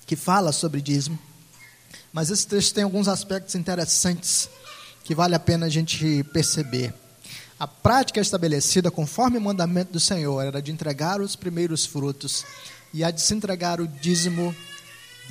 que 0.06 0.16
fala 0.16 0.52
sobre 0.52 0.80
dízimo, 0.80 1.18
mas 2.12 2.30
esse 2.30 2.46
texto 2.46 2.74
tem 2.74 2.84
alguns 2.84 3.08
aspectos 3.08 3.54
interessantes 3.54 4.48
que 5.04 5.14
vale 5.14 5.34
a 5.34 5.40
pena 5.40 5.66
a 5.66 5.68
gente 5.68 6.24
perceber. 6.32 6.94
A 7.58 7.66
prática 7.66 8.20
estabelecida 8.20 8.90
conforme 8.90 9.38
o 9.38 9.40
mandamento 9.40 9.92
do 9.92 10.00
Senhor 10.00 10.42
era 10.42 10.62
de 10.62 10.70
entregar 10.70 11.20
os 11.20 11.34
primeiros 11.34 11.84
frutos 11.86 12.44
e 12.92 13.02
há 13.02 13.10
de 13.10 13.20
se 13.20 13.34
entregar 13.34 13.80
o 13.80 13.88
dízimo 13.88 14.54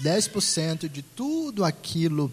10% 0.01 0.89
de 0.89 1.01
tudo 1.01 1.63
aquilo 1.63 2.31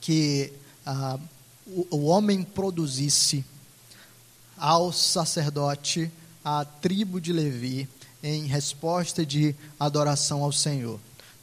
que 0.00 0.52
ah, 0.84 1.18
o, 1.66 1.86
o 1.90 2.04
homem 2.06 2.42
produzisse 2.42 3.44
ao 4.56 4.92
sacerdote, 4.92 6.10
à 6.44 6.64
tribo 6.64 7.20
de 7.20 7.32
Levi, 7.32 7.88
em 8.22 8.46
resposta 8.46 9.24
de 9.24 9.54
adoração 9.78 10.42
ao 10.42 10.52
Senhor. 10.52 10.98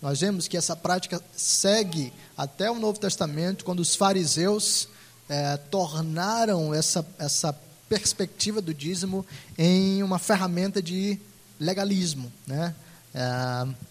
Nós 0.06 0.20
vemos 0.20 0.48
que 0.48 0.56
essa 0.56 0.76
prática 0.76 1.20
segue 1.36 2.13
até 2.38 2.70
o 2.70 2.76
Novo 2.76 3.00
Testamento, 3.00 3.65
quando 3.65 3.80
os 3.80 3.96
fariseus 3.96 4.88
eh, 5.28 5.58
tornaram 5.72 6.76
essa, 6.76 7.04
essa 7.18 7.52
perspectiva 7.89 8.62
do 8.62 8.72
dízimo 8.72 9.26
em 9.58 10.04
uma 10.04 10.20
ferramenta 10.20 10.80
de 10.80 11.18
legalismo. 11.60 12.32
Né? 12.46 12.76
É, 13.15 13.20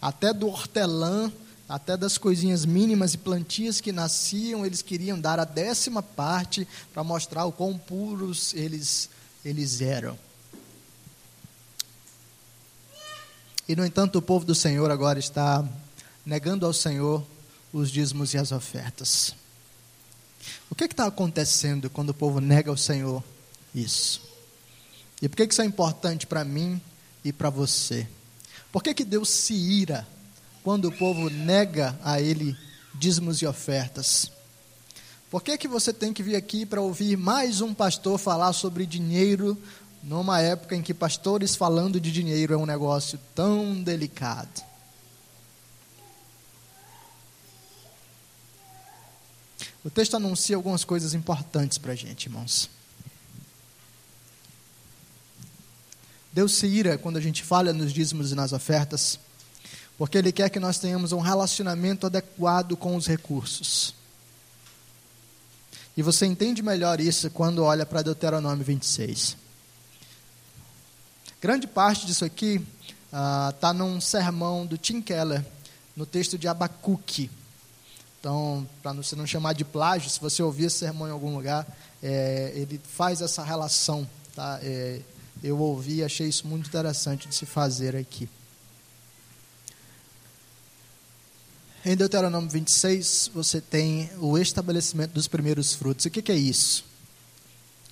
até 0.00 0.32
do 0.32 0.46
hortelã 0.46 1.32
até 1.68 1.96
das 1.96 2.16
coisinhas 2.16 2.64
mínimas 2.64 3.14
e 3.14 3.18
plantias 3.18 3.80
que 3.80 3.90
nasciam, 3.90 4.64
eles 4.64 4.82
queriam 4.82 5.18
dar 5.18 5.40
a 5.40 5.44
décima 5.44 6.00
parte 6.00 6.64
para 6.92 7.02
mostrar 7.02 7.44
o 7.44 7.50
quão 7.50 7.76
puros 7.76 8.54
eles, 8.54 9.10
eles 9.44 9.80
eram. 9.80 10.16
E, 13.66 13.74
no 13.74 13.84
entanto, 13.84 14.20
o 14.20 14.22
povo 14.22 14.44
do 14.44 14.54
Senhor 14.54 14.92
agora 14.92 15.18
está 15.18 15.66
negando 16.24 16.64
ao 16.64 16.72
Senhor 16.72 17.24
os 17.72 17.90
dízimos 17.90 18.34
e 18.34 18.38
as 18.38 18.52
ofertas. 18.52 19.34
O 20.70 20.74
que 20.74 20.84
está 20.84 21.06
acontecendo 21.06 21.90
quando 21.90 22.10
o 22.10 22.14
povo 22.14 22.40
nega 22.40 22.70
ao 22.70 22.76
Senhor 22.76 23.22
isso? 23.74 24.22
E 25.20 25.28
por 25.28 25.36
que, 25.36 25.46
que 25.46 25.52
isso 25.52 25.62
é 25.62 25.64
importante 25.64 26.26
para 26.26 26.44
mim 26.44 26.80
e 27.24 27.32
para 27.32 27.50
você? 27.50 28.06
Por 28.70 28.82
que, 28.82 28.94
que 28.94 29.04
Deus 29.04 29.28
se 29.28 29.54
ira 29.54 30.06
quando 30.62 30.86
o 30.86 30.92
povo 30.92 31.30
nega 31.30 31.98
a 32.02 32.20
Ele 32.20 32.56
dízimos 32.94 33.40
e 33.42 33.46
ofertas? 33.46 34.30
Por 35.30 35.42
que, 35.42 35.58
que 35.58 35.66
você 35.66 35.92
tem 35.92 36.12
que 36.12 36.22
vir 36.22 36.36
aqui 36.36 36.64
para 36.64 36.80
ouvir 36.80 37.16
mais 37.16 37.60
um 37.60 37.74
pastor 37.74 38.18
falar 38.18 38.52
sobre 38.52 38.86
dinheiro 38.86 39.60
numa 40.02 40.40
época 40.40 40.76
em 40.76 40.82
que 40.82 40.94
pastores 40.94 41.56
falando 41.56 42.00
de 42.00 42.12
dinheiro 42.12 42.54
é 42.54 42.56
um 42.56 42.66
negócio 42.66 43.18
tão 43.34 43.82
delicado? 43.82 44.73
O 49.84 49.90
texto 49.90 50.16
anuncia 50.16 50.56
algumas 50.56 50.82
coisas 50.82 51.12
importantes 51.12 51.76
para 51.76 51.92
a 51.92 51.94
gente, 51.94 52.24
irmãos. 52.24 52.70
Deus 56.32 56.54
se 56.54 56.66
ira 56.66 56.96
quando 56.96 57.18
a 57.18 57.20
gente 57.20 57.42
falha 57.42 57.72
nos 57.72 57.92
dízimos 57.92 58.32
e 58.32 58.34
nas 58.34 58.52
ofertas, 58.52 59.20
porque 59.98 60.18
Ele 60.18 60.32
quer 60.32 60.48
que 60.48 60.58
nós 60.58 60.78
tenhamos 60.78 61.12
um 61.12 61.20
relacionamento 61.20 62.06
adequado 62.06 62.76
com 62.76 62.96
os 62.96 63.06
recursos. 63.06 63.94
E 65.96 66.02
você 66.02 66.26
entende 66.26 66.62
melhor 66.62 66.98
isso 66.98 67.30
quando 67.30 67.62
olha 67.62 67.86
para 67.86 68.02
Deuteronômio 68.02 68.64
26. 68.64 69.36
Grande 71.40 71.66
parte 71.66 72.06
disso 72.06 72.24
aqui 72.24 72.66
está 73.06 73.68
ah, 73.68 73.72
num 73.74 74.00
sermão 74.00 74.66
do 74.66 74.76
Tim 74.78 75.00
Keller, 75.00 75.44
no 75.94 76.06
texto 76.06 76.36
de 76.36 76.48
Abacuque. 76.48 77.30
Então, 78.24 78.66
para 78.82 78.94
você 78.94 79.14
não 79.14 79.26
chamar 79.26 79.52
de 79.52 79.66
plágio, 79.66 80.08
se 80.08 80.18
você 80.18 80.42
ouvir 80.42 80.64
esse 80.64 80.78
sermão 80.78 81.06
em 81.06 81.10
algum 81.10 81.36
lugar, 81.36 81.66
é, 82.02 82.54
ele 82.56 82.80
faz 82.82 83.20
essa 83.20 83.44
relação. 83.44 84.08
Tá? 84.34 84.58
É, 84.62 85.02
eu 85.42 85.58
ouvi 85.58 85.96
e 85.96 86.04
achei 86.04 86.26
isso 86.26 86.46
muito 86.46 86.66
interessante 86.66 87.28
de 87.28 87.34
se 87.34 87.44
fazer 87.44 87.94
aqui. 87.94 88.26
Em 91.84 91.94
Deuteronômio 91.94 92.48
26, 92.48 93.30
você 93.34 93.60
tem 93.60 94.08
o 94.18 94.38
estabelecimento 94.38 95.12
dos 95.12 95.28
primeiros 95.28 95.74
frutos. 95.74 96.06
O 96.06 96.10
que, 96.10 96.22
que 96.22 96.32
é 96.32 96.36
isso? 96.36 96.82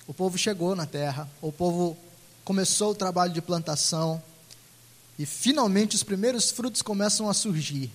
O 0.07 0.15
povo 0.15 0.35
chegou 0.35 0.75
na 0.75 0.87
terra, 0.87 1.29
o 1.43 1.51
povo 1.51 1.95
começou 2.43 2.89
o 2.89 2.95
trabalho 2.95 3.31
de 3.31 3.39
plantação, 3.39 4.19
e 5.19 5.27
finalmente 5.27 5.95
os 5.95 6.01
primeiros 6.01 6.49
frutos 6.49 6.81
começam 6.81 7.29
a 7.29 7.35
surgir. 7.35 7.91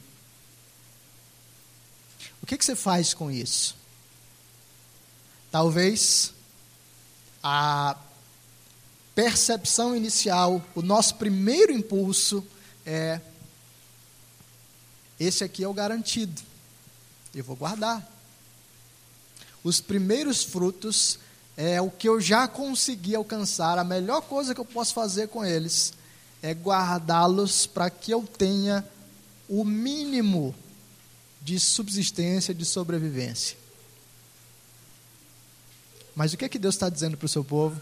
Que, 2.48 2.56
que 2.56 2.64
você 2.64 2.74
faz 2.74 3.12
com 3.12 3.30
isso? 3.30 3.76
Talvez 5.50 6.32
a 7.42 7.94
percepção 9.14 9.94
inicial, 9.94 10.64
o 10.74 10.80
nosso 10.80 11.16
primeiro 11.16 11.70
impulso 11.70 12.42
é: 12.86 13.20
esse 15.20 15.44
aqui 15.44 15.62
é 15.62 15.68
o 15.68 15.74
garantido, 15.74 16.40
eu 17.34 17.44
vou 17.44 17.54
guardar. 17.54 18.10
Os 19.62 19.78
primeiros 19.78 20.42
frutos 20.42 21.18
é 21.54 21.82
o 21.82 21.90
que 21.90 22.08
eu 22.08 22.18
já 22.18 22.48
consegui 22.48 23.14
alcançar, 23.14 23.76
a 23.76 23.84
melhor 23.84 24.22
coisa 24.22 24.54
que 24.54 24.60
eu 24.60 24.64
posso 24.64 24.94
fazer 24.94 25.28
com 25.28 25.44
eles 25.44 25.92
é 26.42 26.54
guardá-los 26.54 27.66
para 27.66 27.90
que 27.90 28.10
eu 28.10 28.22
tenha 28.22 28.82
o 29.50 29.64
mínimo 29.64 30.54
de 31.40 31.58
subsistência, 31.58 32.54
de 32.54 32.64
sobrevivência. 32.64 33.56
Mas 36.14 36.32
o 36.32 36.36
que 36.36 36.44
é 36.44 36.48
que 36.48 36.58
Deus 36.58 36.74
está 36.74 36.88
dizendo 36.88 37.16
para 37.16 37.26
o 37.26 37.28
seu 37.28 37.44
povo? 37.44 37.80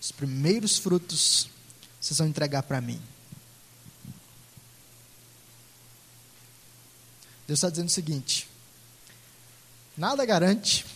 Os 0.00 0.10
primeiros 0.10 0.78
frutos 0.78 1.50
vocês 2.00 2.18
vão 2.18 2.28
entregar 2.28 2.62
para 2.62 2.80
mim. 2.80 3.00
Deus 7.46 7.58
está 7.58 7.70
dizendo 7.70 7.88
o 7.88 7.92
seguinte: 7.92 8.48
nada 9.96 10.24
garante 10.24 10.86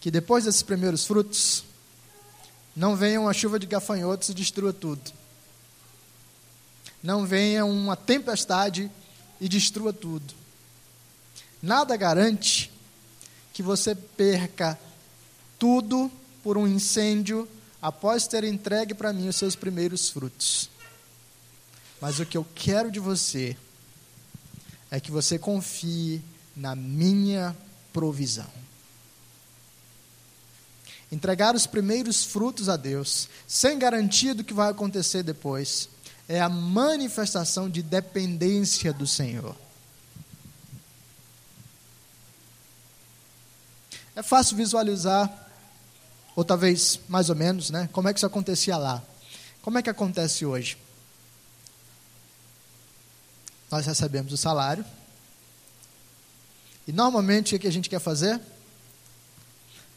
que 0.00 0.10
depois 0.10 0.44
desses 0.44 0.62
primeiros 0.62 1.06
frutos 1.06 1.64
não 2.76 2.94
venha 2.94 3.20
uma 3.20 3.32
chuva 3.32 3.58
de 3.58 3.66
gafanhotos 3.66 4.28
e 4.28 4.34
destrua 4.34 4.72
tudo. 4.72 5.12
Não 7.02 7.26
venha 7.26 7.64
uma 7.64 7.96
tempestade 7.96 8.90
e 9.40 9.48
destrua 9.48 9.92
tudo. 9.92 10.34
Nada 11.62 11.96
garante 11.96 12.70
que 13.52 13.62
você 13.62 13.94
perca 13.94 14.78
tudo 15.58 16.10
por 16.42 16.58
um 16.58 16.66
incêndio 16.66 17.48
após 17.80 18.26
ter 18.26 18.44
entregue 18.44 18.94
para 18.94 19.12
mim 19.12 19.28
os 19.28 19.36
seus 19.36 19.54
primeiros 19.54 20.10
frutos. 20.10 20.68
Mas 22.00 22.20
o 22.20 22.26
que 22.26 22.36
eu 22.36 22.46
quero 22.54 22.90
de 22.90 23.00
você 23.00 23.56
é 24.90 25.00
que 25.00 25.10
você 25.10 25.38
confie 25.38 26.22
na 26.54 26.74
minha 26.74 27.56
provisão. 27.92 28.50
Entregar 31.10 31.54
os 31.54 31.66
primeiros 31.66 32.24
frutos 32.24 32.68
a 32.68 32.76
Deus, 32.76 33.28
sem 33.46 33.78
garantia 33.78 34.34
do 34.34 34.44
que 34.44 34.52
vai 34.52 34.70
acontecer 34.70 35.22
depois, 35.22 35.88
é 36.28 36.40
a 36.40 36.48
manifestação 36.48 37.68
de 37.68 37.82
dependência 37.82 38.92
do 38.92 39.06
Senhor. 39.06 39.54
É 44.16 44.22
fácil 44.22 44.56
visualizar 44.56 45.30
ou 46.36 46.44
talvez 46.44 47.00
mais 47.08 47.28
ou 47.28 47.36
menos, 47.36 47.70
né? 47.70 47.88
Como 47.92 48.08
é 48.08 48.12
que 48.12 48.18
isso 48.18 48.26
acontecia 48.26 48.76
lá? 48.76 49.02
Como 49.62 49.78
é 49.78 49.82
que 49.82 49.90
acontece 49.90 50.46
hoje? 50.46 50.78
Nós 53.70 53.86
recebemos 53.86 54.32
o 54.32 54.36
salário. 54.36 54.84
E 56.86 56.92
normalmente 56.92 57.56
o 57.56 57.58
que 57.58 57.66
a 57.66 57.72
gente 57.72 57.88
quer 57.88 58.00
fazer? 58.00 58.40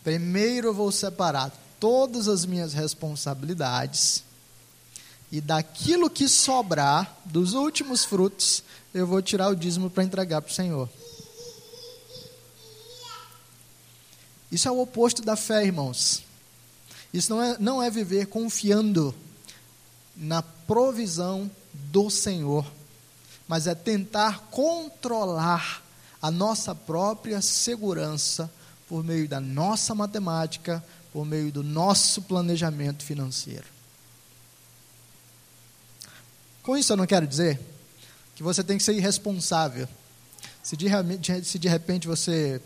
Primeiro 0.04 0.70
eu 0.70 0.74
vou 0.74 0.92
separar 0.92 1.52
todas 1.80 2.28
as 2.28 2.46
minhas 2.46 2.74
responsabilidades 2.74 4.24
e 5.32 5.42
daquilo 5.42 6.10
que 6.10 6.28
sobrar, 6.28 7.18
dos 7.26 7.54
últimos 7.54 8.06
frutos, 8.06 8.64
eu 8.94 9.06
vou 9.06 9.22
tirar 9.22 9.50
o 9.50 9.56
dízimo 9.56 9.90
para 9.90 10.04
entregar 10.04 10.42
para 10.42 10.52
o 10.52 10.54
Senhor. 10.54 10.90
Isso 14.52 14.68
é 14.68 14.72
o 14.72 14.80
oposto 14.80 15.22
da 15.22 15.36
fé, 15.36 15.66
irmãos. 15.66 16.24
Isso 17.14 17.30
não 17.34 17.44
é, 17.44 17.58
não 17.60 17.84
é 17.84 17.90
viver 17.90 18.28
confiando 18.28 19.14
na 20.16 20.42
provisão 20.42 21.52
do 21.74 22.10
Senhor, 22.10 22.66
mas 23.48 23.68
é 23.68 23.76
tentar 23.76 24.48
controlar 24.50 25.84
a 26.22 26.32
nossa 26.32 26.74
própria 26.74 27.42
segurança 27.42 28.50
por 28.88 29.04
meio 29.04 29.28
da 29.28 29.40
nossa 29.40 29.94
matemática, 29.94 30.84
por 31.12 31.26
meio 31.26 31.52
do 31.52 31.64
nosso 31.64 32.22
planejamento 32.22 33.04
financeiro. 33.04 33.77
Com 36.68 36.76
isso, 36.76 36.92
eu 36.92 36.98
não 36.98 37.08
quero 37.08 37.26
dizer 37.26 37.58
que 38.36 38.44
você 38.44 38.62
tem 38.62 38.78
que 38.78 38.84
ser 38.84 38.92
irresponsável. 38.92 39.88
Se 40.62 40.76
de, 40.76 40.90
se 41.46 41.58
de 41.58 41.70
repente 41.70 42.10
você 42.10 42.62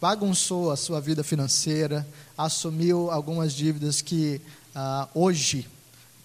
bagunçou 0.00 0.72
a 0.72 0.76
sua 0.76 1.00
vida 1.00 1.22
financeira, 1.22 2.04
assumiu 2.36 3.12
algumas 3.12 3.52
dívidas 3.52 4.00
que 4.00 4.40
ah, 4.74 5.06
hoje 5.14 5.68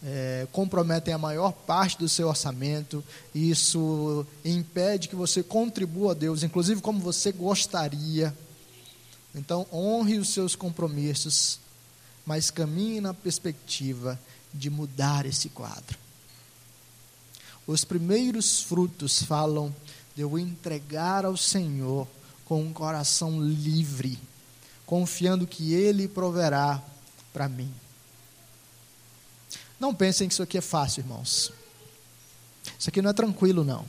é, 0.04 0.48
comprometem 0.52 1.14
a 1.14 1.20
maior 1.20 1.52
parte 1.52 2.00
do 2.00 2.10
seu 2.10 2.30
orçamento, 2.30 3.04
e 3.32 3.52
isso 3.52 4.26
impede 4.44 5.08
que 5.08 5.16
você 5.16 5.44
contribua 5.44 6.14
a 6.14 6.16
Deus, 6.16 6.42
inclusive 6.42 6.82
como 6.82 6.98
você 6.98 7.32
gostaria. 7.32 8.36
Então, 9.36 9.68
honre 9.72 10.18
os 10.18 10.30
seus 10.30 10.56
compromissos, 10.56 11.60
mas 12.26 12.50
caminhe 12.50 13.00
na 13.00 13.14
perspectiva 13.14 14.20
de 14.52 14.72
mudar 14.72 15.28
esse 15.28 15.50
quadro. 15.50 16.02
Os 17.66 17.86
primeiros 17.86 18.62
frutos 18.62 19.24
falam 19.24 19.74
de 20.16 20.22
eu 20.22 20.38
entregar 20.38 21.26
ao 21.26 21.38
Senhor 21.38 22.08
com 22.46 22.62
um 22.62 22.74
coração 22.74 23.42
livre, 23.42 24.20
confiando 24.86 25.48
que 25.48 25.74
Ele 25.74 26.08
proverá 26.08 26.84
para 27.32 27.48
mim. 27.48 27.74
Não 29.80 29.94
pensem 29.94 30.28
que 30.28 30.34
isso 30.34 30.44
aqui 30.44 30.58
é 30.58 30.62
fácil, 30.62 31.02
irmãos. 31.02 31.52
Isso 32.78 32.90
aqui 32.90 33.02
não 33.02 33.10
é 33.10 33.14
tranquilo, 33.14 33.64
não. 33.64 33.86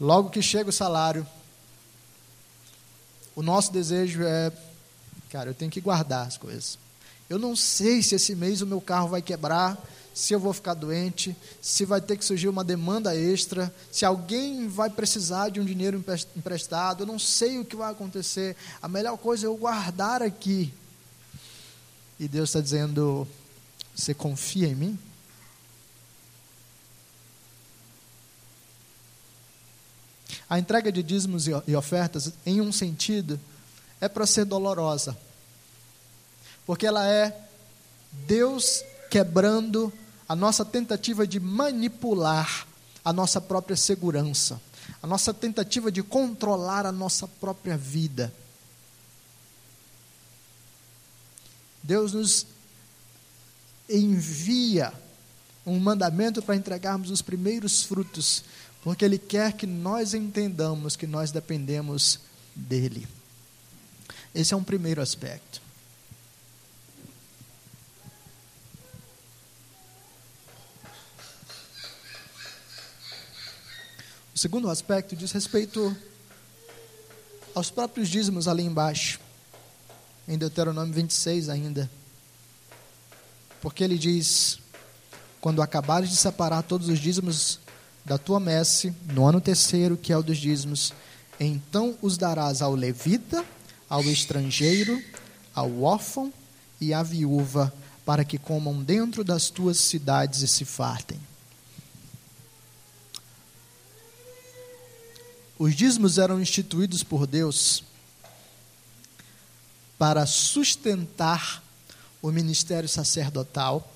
Logo 0.00 0.30
que 0.30 0.40
chega 0.40 0.70
o 0.70 0.72
salário, 0.72 1.26
o 3.34 3.42
nosso 3.42 3.72
desejo 3.72 4.22
é, 4.22 4.52
cara, 5.30 5.50
eu 5.50 5.54
tenho 5.54 5.70
que 5.70 5.80
guardar 5.80 6.26
as 6.26 6.36
coisas. 6.36 6.78
Eu 7.28 7.38
não 7.38 7.54
sei 7.54 8.02
se 8.02 8.14
esse 8.14 8.34
mês 8.34 8.62
o 8.62 8.66
meu 8.66 8.80
carro 8.80 9.08
vai 9.08 9.20
quebrar, 9.20 9.78
se 10.14 10.32
eu 10.32 10.40
vou 10.40 10.52
ficar 10.52 10.74
doente, 10.74 11.36
se 11.62 11.84
vai 11.84 12.00
ter 12.00 12.16
que 12.16 12.24
surgir 12.24 12.48
uma 12.48 12.64
demanda 12.64 13.14
extra, 13.14 13.72
se 13.92 14.04
alguém 14.04 14.66
vai 14.66 14.90
precisar 14.90 15.48
de 15.48 15.60
um 15.60 15.64
dinheiro 15.64 16.02
emprestado, 16.36 17.02
eu 17.02 17.06
não 17.06 17.20
sei 17.20 17.58
o 17.58 17.64
que 17.64 17.76
vai 17.76 17.92
acontecer. 17.92 18.56
A 18.82 18.88
melhor 18.88 19.16
coisa 19.16 19.46
é 19.46 19.48
eu 19.48 19.56
guardar 19.56 20.22
aqui. 20.22 20.74
E 22.18 22.26
Deus 22.26 22.48
está 22.48 22.60
dizendo: 22.60 23.28
Você 23.94 24.12
confia 24.12 24.66
em 24.66 24.74
mim? 24.74 24.98
A 30.50 30.58
entrega 30.58 30.90
de 30.90 31.02
dízimos 31.02 31.46
e 31.46 31.76
ofertas, 31.76 32.32
em 32.44 32.60
um 32.60 32.72
sentido, 32.72 33.38
é 34.00 34.08
para 34.08 34.26
ser 34.26 34.46
dolorosa, 34.46 35.16
porque 36.68 36.86
ela 36.86 37.08
é 37.08 37.34
Deus 38.26 38.84
quebrando 39.10 39.90
a 40.28 40.36
nossa 40.36 40.66
tentativa 40.66 41.26
de 41.26 41.40
manipular 41.40 42.66
a 43.02 43.10
nossa 43.10 43.40
própria 43.40 43.74
segurança, 43.74 44.60
a 45.02 45.06
nossa 45.06 45.32
tentativa 45.32 45.90
de 45.90 46.02
controlar 46.02 46.84
a 46.84 46.92
nossa 46.92 47.26
própria 47.26 47.74
vida. 47.74 48.30
Deus 51.82 52.12
nos 52.12 52.46
envia 53.88 54.92
um 55.64 55.78
mandamento 55.78 56.42
para 56.42 56.54
entregarmos 56.54 57.10
os 57.10 57.22
primeiros 57.22 57.82
frutos, 57.82 58.44
porque 58.84 59.06
Ele 59.06 59.16
quer 59.16 59.54
que 59.54 59.66
nós 59.66 60.12
entendamos 60.12 60.96
que 60.96 61.06
nós 61.06 61.32
dependemos 61.32 62.20
dEle. 62.54 63.08
Esse 64.34 64.52
é 64.52 64.56
um 64.56 64.62
primeiro 64.62 65.00
aspecto. 65.00 65.66
O 74.38 74.40
segundo 74.40 74.70
aspecto 74.70 75.16
diz 75.16 75.32
respeito 75.32 75.96
aos 77.56 77.72
próprios 77.72 78.08
dízimos 78.08 78.46
ali 78.46 78.62
embaixo, 78.62 79.18
em 80.28 80.38
Deuteronômio 80.38 80.94
26 80.94 81.48
ainda. 81.48 81.90
Porque 83.60 83.82
ele 83.82 83.98
diz: 83.98 84.60
Quando 85.40 85.60
acabares 85.60 86.08
de 86.08 86.14
separar 86.14 86.62
todos 86.62 86.88
os 86.88 87.00
dízimos 87.00 87.58
da 88.04 88.16
tua 88.16 88.38
messe, 88.38 88.94
no 89.12 89.26
ano 89.26 89.40
terceiro, 89.40 89.96
que 89.96 90.12
é 90.12 90.16
o 90.16 90.22
dos 90.22 90.38
dízimos, 90.38 90.92
então 91.40 91.98
os 92.00 92.16
darás 92.16 92.62
ao 92.62 92.76
levita, 92.76 93.44
ao 93.90 94.04
estrangeiro, 94.04 95.02
ao 95.52 95.82
órfão 95.82 96.32
e 96.80 96.94
à 96.94 97.02
viúva, 97.02 97.74
para 98.06 98.24
que 98.24 98.38
comam 98.38 98.84
dentro 98.84 99.24
das 99.24 99.50
tuas 99.50 99.78
cidades 99.78 100.42
e 100.42 100.46
se 100.46 100.64
fartem. 100.64 101.17
Os 105.58 105.74
dízimos 105.74 106.18
eram 106.18 106.40
instituídos 106.40 107.02
por 107.02 107.26
Deus 107.26 107.82
para 109.98 110.24
sustentar 110.24 111.60
o 112.22 112.30
ministério 112.30 112.88
sacerdotal 112.88 113.92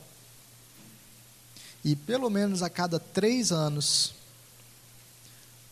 e 1.84 1.94
pelo 1.94 2.28
menos 2.28 2.64
a 2.64 2.68
cada 2.68 2.98
três 2.98 3.52
anos 3.52 4.12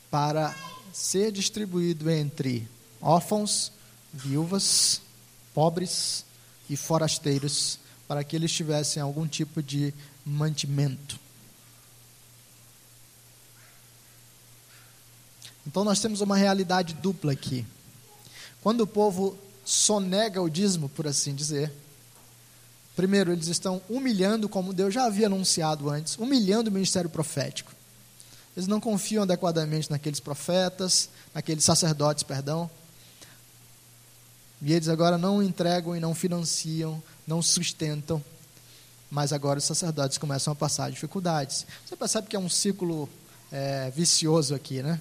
para 0.08 0.54
ser 0.92 1.32
distribuído 1.32 2.08
entre 2.08 2.68
órfãos, 3.00 3.72
viúvas, 4.12 5.00
pobres 5.52 6.24
e 6.68 6.76
forasteiros, 6.76 7.80
para 8.06 8.22
que 8.22 8.36
eles 8.36 8.52
tivessem 8.52 9.02
algum 9.02 9.26
tipo 9.26 9.60
de 9.60 9.92
mantimento. 10.24 11.18
Então 15.70 15.84
nós 15.84 16.00
temos 16.00 16.20
uma 16.20 16.36
realidade 16.36 16.94
dupla 16.94 17.30
aqui. 17.30 17.64
Quando 18.60 18.80
o 18.80 18.86
povo 18.88 19.38
sonega 19.64 20.42
o 20.42 20.50
dízimo, 20.50 20.88
por 20.88 21.06
assim 21.06 21.32
dizer, 21.32 21.72
primeiro 22.96 23.30
eles 23.30 23.46
estão 23.46 23.80
humilhando, 23.88 24.48
como 24.48 24.72
Deus 24.72 24.92
já 24.92 25.04
havia 25.04 25.26
anunciado 25.26 25.88
antes, 25.88 26.18
humilhando 26.18 26.70
o 26.70 26.72
ministério 26.72 27.08
profético. 27.08 27.70
Eles 28.56 28.66
não 28.66 28.80
confiam 28.80 29.22
adequadamente 29.22 29.88
naqueles 29.92 30.18
profetas, 30.18 31.08
naqueles 31.32 31.62
sacerdotes, 31.62 32.24
perdão. 32.24 32.68
E 34.60 34.72
eles 34.72 34.88
agora 34.88 35.16
não 35.16 35.40
entregam 35.40 35.94
e 35.94 36.00
não 36.00 36.16
financiam, 36.16 37.00
não 37.24 37.40
sustentam. 37.40 38.20
Mas 39.08 39.32
agora 39.32 39.60
os 39.60 39.64
sacerdotes 39.64 40.18
começam 40.18 40.52
a 40.52 40.56
passar 40.56 40.90
dificuldades. 40.90 41.64
Você 41.86 41.94
percebe 41.94 42.26
que 42.26 42.34
é 42.34 42.40
um 42.40 42.48
ciclo 42.48 43.08
é, 43.52 43.92
vicioso 43.94 44.52
aqui, 44.52 44.82
né? 44.82 45.00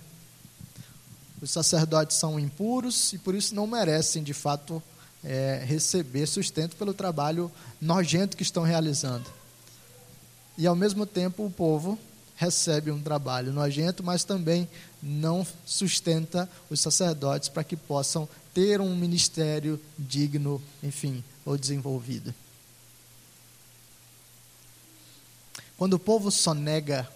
Os 1.41 1.51
sacerdotes 1.51 2.17
são 2.17 2.39
impuros 2.39 3.13
e 3.13 3.17
por 3.17 3.33
isso 3.33 3.55
não 3.55 3.65
merecem, 3.65 4.21
de 4.21 4.33
fato, 4.33 4.81
é, 5.23 5.63
receber 5.65 6.27
sustento 6.27 6.75
pelo 6.75 6.93
trabalho 6.93 7.51
nojento 7.79 8.35
que 8.35 8.43
estão 8.43 8.63
realizando. 8.63 9.25
E 10.57 10.67
ao 10.67 10.75
mesmo 10.75 11.05
tempo 11.05 11.45
o 11.45 11.51
povo 11.51 11.97
recebe 12.35 12.91
um 12.91 13.01
trabalho 13.01 13.51
nojento, 13.51 14.03
mas 14.03 14.23
também 14.23 14.67
não 15.01 15.45
sustenta 15.65 16.49
os 16.69 16.79
sacerdotes 16.79 17.49
para 17.49 17.63
que 17.63 17.75
possam 17.75 18.27
ter 18.53 18.81
um 18.81 18.95
ministério 18.95 19.79
digno, 19.97 20.61
enfim, 20.81 21.23
ou 21.45 21.57
desenvolvido. 21.57 22.33
Quando 25.77 25.93
o 25.93 25.99
povo 25.99 26.29
sonega 26.29 27.09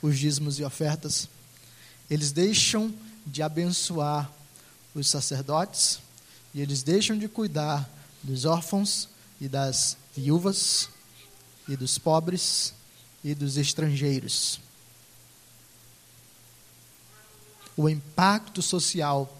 os 0.00 0.18
dízimos 0.18 0.58
e 0.58 0.64
ofertas, 0.64 1.28
eles 2.08 2.30
deixam 2.30 2.92
de 3.26 3.42
abençoar 3.42 4.30
os 4.94 5.08
sacerdotes 5.08 6.00
e 6.54 6.60
eles 6.60 6.82
deixam 6.82 7.16
de 7.16 7.28
cuidar 7.28 7.88
dos 8.22 8.44
órfãos 8.44 9.08
e 9.40 9.48
das 9.48 9.96
viúvas 10.14 10.88
e 11.68 11.76
dos 11.76 11.98
pobres 11.98 12.74
e 13.24 13.34
dos 13.34 13.56
estrangeiros. 13.56 14.60
O 17.76 17.88
impacto 17.88 18.60
social 18.60 19.34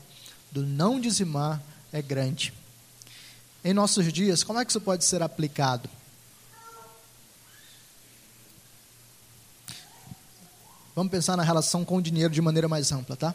do 0.51 0.65
não 0.65 1.01
dizimar 1.01 1.63
é 1.93 2.01
grande. 2.01 2.53
Em 3.65 3.73
nossos 3.73 4.11
dias, 4.13 4.43
como 4.43 4.59
é 4.59 4.65
que 4.65 4.71
isso 4.71 4.81
pode 4.81 5.05
ser 5.05 5.23
aplicado? 5.23 5.89
Vamos 10.95 11.11
pensar 11.11 11.37
na 11.37 11.43
relação 11.43 11.85
com 11.85 11.97
o 11.97 12.03
dinheiro 12.03 12.33
de 12.33 12.41
maneira 12.41 12.69
mais 12.69 12.93
ampla, 12.93 13.17
tá? 13.17 13.35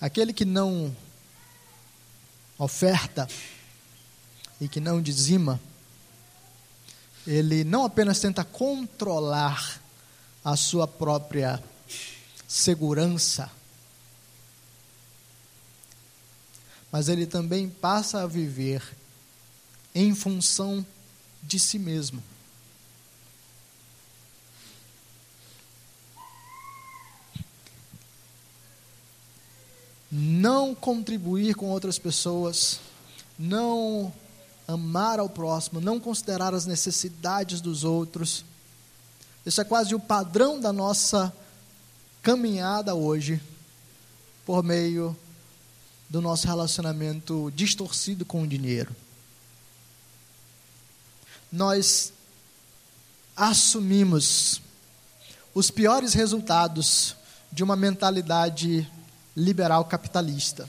Aquele 0.00 0.32
que 0.32 0.44
não 0.44 0.94
oferta 2.56 3.28
e 4.60 4.68
que 4.68 4.80
não 4.80 5.02
dizima, 5.02 5.60
ele 7.26 7.64
não 7.64 7.84
apenas 7.84 8.20
tenta 8.20 8.44
controlar 8.44 9.80
a 10.44 10.56
sua 10.56 10.86
própria 10.86 11.62
segurança, 12.46 13.50
mas 16.90 17.08
ele 17.08 17.26
também 17.26 17.68
passa 17.68 18.22
a 18.22 18.26
viver 18.26 18.82
em 19.94 20.14
função 20.14 20.84
de 21.42 21.58
si 21.58 21.78
mesmo. 21.78 22.22
Não 30.38 30.72
contribuir 30.72 31.56
com 31.56 31.66
outras 31.66 31.98
pessoas, 31.98 32.78
não 33.36 34.12
amar 34.68 35.18
ao 35.18 35.28
próximo, 35.28 35.80
não 35.80 35.98
considerar 35.98 36.54
as 36.54 36.64
necessidades 36.64 37.60
dos 37.60 37.82
outros. 37.82 38.44
Isso 39.44 39.60
é 39.60 39.64
quase 39.64 39.96
o 39.96 40.00
padrão 40.00 40.60
da 40.60 40.72
nossa 40.72 41.34
caminhada 42.22 42.94
hoje, 42.94 43.40
por 44.46 44.62
meio 44.62 45.16
do 46.08 46.20
nosso 46.20 46.46
relacionamento 46.46 47.52
distorcido 47.54 48.24
com 48.24 48.42
o 48.42 48.46
dinheiro. 48.46 48.94
Nós 51.50 52.12
assumimos 53.36 54.60
os 55.52 55.68
piores 55.68 56.14
resultados 56.14 57.16
de 57.50 57.64
uma 57.64 57.74
mentalidade 57.74 58.88
liberal 59.38 59.84
capitalista. 59.84 60.68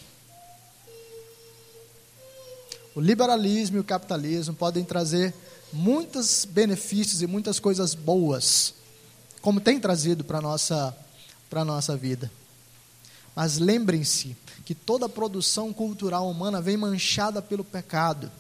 O 2.96 3.02
liberalismo 3.02 3.78
e 3.78 3.80
o 3.80 3.84
capitalismo 3.84 4.54
podem 4.54 4.84
trazer 4.84 5.34
muitos 5.74 6.46
benefícios 6.46 7.22
e 7.22 7.28
muitas 7.28 7.60
coisas 7.60 7.96
boas, 7.96 8.76
como 9.42 9.60
tem 9.60 9.80
trazido 9.80 10.24
para 10.24 10.38
a 10.38 10.42
nossa, 10.42 10.96
nossa 11.52 11.98
vida. 11.98 12.32
Mas 13.36 13.58
lembrem-se 13.58 14.36
que 14.66 14.76
toda 14.76 15.10
produção 15.10 15.74
cultural 15.74 16.30
humana 16.30 16.62
vem 16.62 16.78
manchada 16.78 17.42
pelo 17.42 17.64
pecado. 17.64 18.32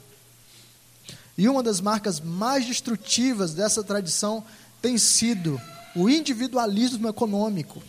E 1.37 1.47
uma 1.47 1.63
das 1.63 1.81
marcas 1.81 2.19
mais 2.19 2.65
destrutivas 2.65 3.53
dessa 3.53 3.83
tradição 3.83 4.43
tem 4.81 4.97
sido 4.97 5.59
o 5.95 6.09
individualismo 6.09 7.07
econômico. 7.07 7.81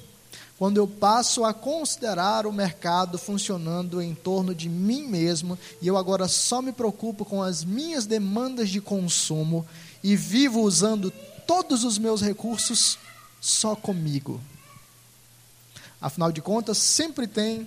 Quando 0.61 0.77
eu 0.77 0.87
passo 0.87 1.43
a 1.43 1.55
considerar 1.55 2.47
o 2.47 2.53
mercado 2.53 3.17
funcionando 3.17 4.03
em 4.03 4.15
torno 4.15 4.55
de 4.55 4.69
mim 4.69 5.07
mesmo 5.07 5.59
e 5.81 5.89
eu 5.89 5.97
agora 5.97 6.29
só 6.29 6.61
me 6.61 6.71
preocupo 6.71 7.25
com 7.25 7.43
as 7.43 7.65
minhas 7.65 8.05
demandas 8.05 8.69
de 8.69 8.79
consumo 8.79 9.67
e 10.05 10.15
vivo 10.15 10.61
usando 10.61 11.11
todos 11.47 11.83
os 11.83 11.97
meus 11.97 12.21
recursos 12.21 12.99
só 13.41 13.75
comigo. 13.75 14.39
Afinal 15.99 16.31
de 16.31 16.43
contas, 16.43 16.77
sempre 16.77 17.27
tem 17.27 17.67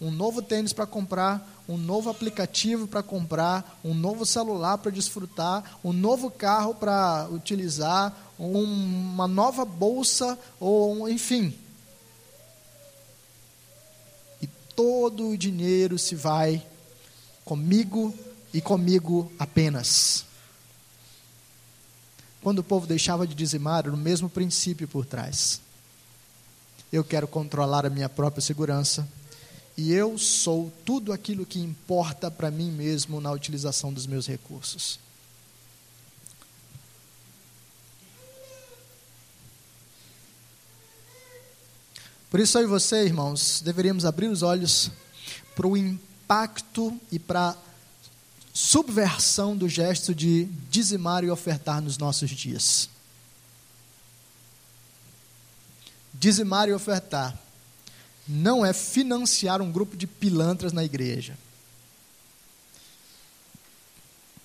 um 0.00 0.10
novo 0.10 0.40
tênis 0.40 0.72
para 0.72 0.86
comprar, 0.86 1.46
um 1.68 1.76
novo 1.76 2.08
aplicativo 2.08 2.86
para 2.86 3.02
comprar, 3.02 3.78
um 3.84 3.92
novo 3.92 4.24
celular 4.24 4.78
para 4.78 4.90
desfrutar, 4.90 5.78
um 5.84 5.92
novo 5.92 6.30
carro 6.30 6.74
para 6.74 7.28
utilizar, 7.30 8.16
um, 8.38 8.62
uma 8.62 9.28
nova 9.28 9.66
bolsa, 9.66 10.38
ou 10.58 11.06
enfim. 11.06 11.54
E 14.42 14.48
todo 14.74 15.28
o 15.28 15.36
dinheiro 15.36 15.98
se 15.98 16.14
vai 16.14 16.64
comigo 17.44 18.14
e 18.52 18.60
comigo 18.60 19.30
apenas. 19.38 20.24
Quando 22.42 22.60
o 22.60 22.64
povo 22.64 22.86
deixava 22.86 23.26
de 23.26 23.34
dizimar, 23.34 23.86
era 23.86 23.94
o 23.94 23.96
mesmo 23.96 24.28
princípio 24.28 24.88
por 24.88 25.04
trás. 25.04 25.60
Eu 26.92 27.04
quero 27.04 27.28
controlar 27.28 27.84
a 27.84 27.90
minha 27.90 28.08
própria 28.08 28.40
segurança 28.40 29.06
e 29.76 29.92
eu 29.92 30.18
sou 30.18 30.72
tudo 30.84 31.12
aquilo 31.12 31.46
que 31.46 31.60
importa 31.60 32.30
para 32.30 32.50
mim 32.50 32.70
mesmo 32.70 33.20
na 33.20 33.30
utilização 33.30 33.92
dos 33.92 34.06
meus 34.06 34.26
recursos. 34.26 34.98
Por 42.30 42.38
isso, 42.38 42.56
eu 42.58 42.62
e 42.62 42.66
você, 42.66 43.04
irmãos, 43.04 43.60
deveríamos 43.60 44.04
abrir 44.04 44.28
os 44.28 44.42
olhos 44.42 44.88
para 45.56 45.66
o 45.66 45.76
impacto 45.76 46.96
e 47.10 47.18
para 47.18 47.50
a 47.50 47.56
subversão 48.54 49.56
do 49.56 49.68
gesto 49.68 50.14
de 50.14 50.44
dizimar 50.70 51.24
e 51.24 51.30
ofertar 51.30 51.82
nos 51.82 51.98
nossos 51.98 52.30
dias. 52.30 52.88
Dizimar 56.14 56.68
e 56.68 56.72
ofertar 56.72 57.36
não 58.28 58.64
é 58.64 58.72
financiar 58.72 59.60
um 59.60 59.72
grupo 59.72 59.96
de 59.96 60.06
pilantras 60.06 60.72
na 60.72 60.84
igreja. 60.84 61.36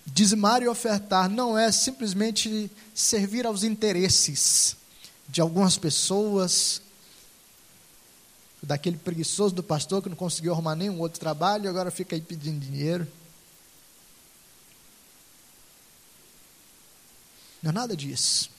Dizimar 0.08 0.64
e 0.64 0.68
ofertar 0.68 1.30
não 1.30 1.56
é 1.56 1.72
simplesmente 1.72 2.72
servir 2.96 3.46
aos 3.46 3.62
interesses 3.64 4.76
de 5.30 5.40
algumas 5.40 5.78
pessoas, 5.78 6.82
daquele 8.66 8.98
preguiçoso 8.98 9.54
do 9.54 9.64
pastor 9.64 10.02
que 10.02 10.10
não 10.10 10.16
conseguiu 10.16 10.54
arrumar 10.54 10.76
nenhum 10.76 11.00
outro 11.00 11.20
trabalho 11.20 11.66
e 11.66 11.68
agora 11.68 11.92
fica 11.92 12.16
aí 12.16 12.22
pedindo 12.22 12.60
dinheiro. 12.60 13.08
Não 17.62 17.70
é 17.70 17.74
nada 17.74 17.96
disso. 17.96 18.50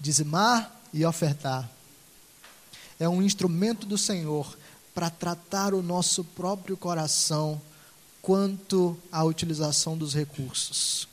Dizimar 0.00 0.80
e 0.92 1.04
ofertar 1.04 1.70
é 2.98 3.08
um 3.08 3.22
instrumento 3.22 3.86
do 3.86 3.98
Senhor 3.98 4.56
para 4.94 5.10
tratar 5.10 5.74
o 5.74 5.82
nosso 5.82 6.22
próprio 6.22 6.76
coração 6.76 7.60
quanto 8.20 8.96
à 9.10 9.24
utilização 9.24 9.96
dos 9.96 10.14
recursos. 10.14 11.08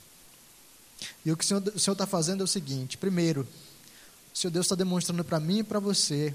E 1.24 1.32
o 1.32 1.36
que 1.36 1.44
o 1.44 1.46
Senhor 1.78 1.92
está 1.92 2.06
fazendo 2.06 2.42
é 2.42 2.44
o 2.44 2.48
seguinte: 2.48 2.96
primeiro, 2.96 3.46
o 4.32 4.38
Senhor 4.38 4.52
Deus 4.52 4.66
está 4.66 4.76
demonstrando 4.76 5.24
para 5.24 5.40
mim 5.40 5.58
e 5.58 5.64
para 5.64 5.80
você 5.80 6.34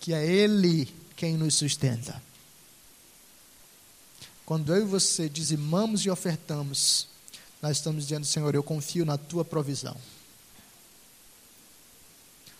que 0.00 0.12
é 0.12 0.26
Ele 0.26 0.92
quem 1.16 1.36
nos 1.36 1.54
sustenta. 1.54 2.22
Quando 4.46 4.74
eu 4.74 4.82
e 4.82 4.86
você 4.86 5.28
dizimamos 5.28 6.02
e 6.02 6.10
ofertamos, 6.10 7.08
nós 7.60 7.76
estamos 7.76 8.04
dizendo, 8.04 8.24
Senhor, 8.24 8.54
eu 8.54 8.62
confio 8.62 9.04
na 9.04 9.18
tua 9.18 9.44
provisão. 9.44 9.96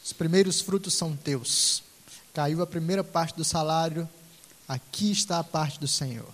Os 0.04 0.12
primeiros 0.12 0.60
frutos 0.60 0.94
são 0.94 1.16
teus 1.16 1.82
caiu 2.38 2.62
a 2.62 2.66
primeira 2.68 3.02
parte 3.02 3.36
do 3.36 3.44
salário, 3.44 4.08
aqui 4.68 5.10
está 5.10 5.40
a 5.40 5.44
parte 5.44 5.80
do 5.80 5.88
Senhor. 5.88 6.28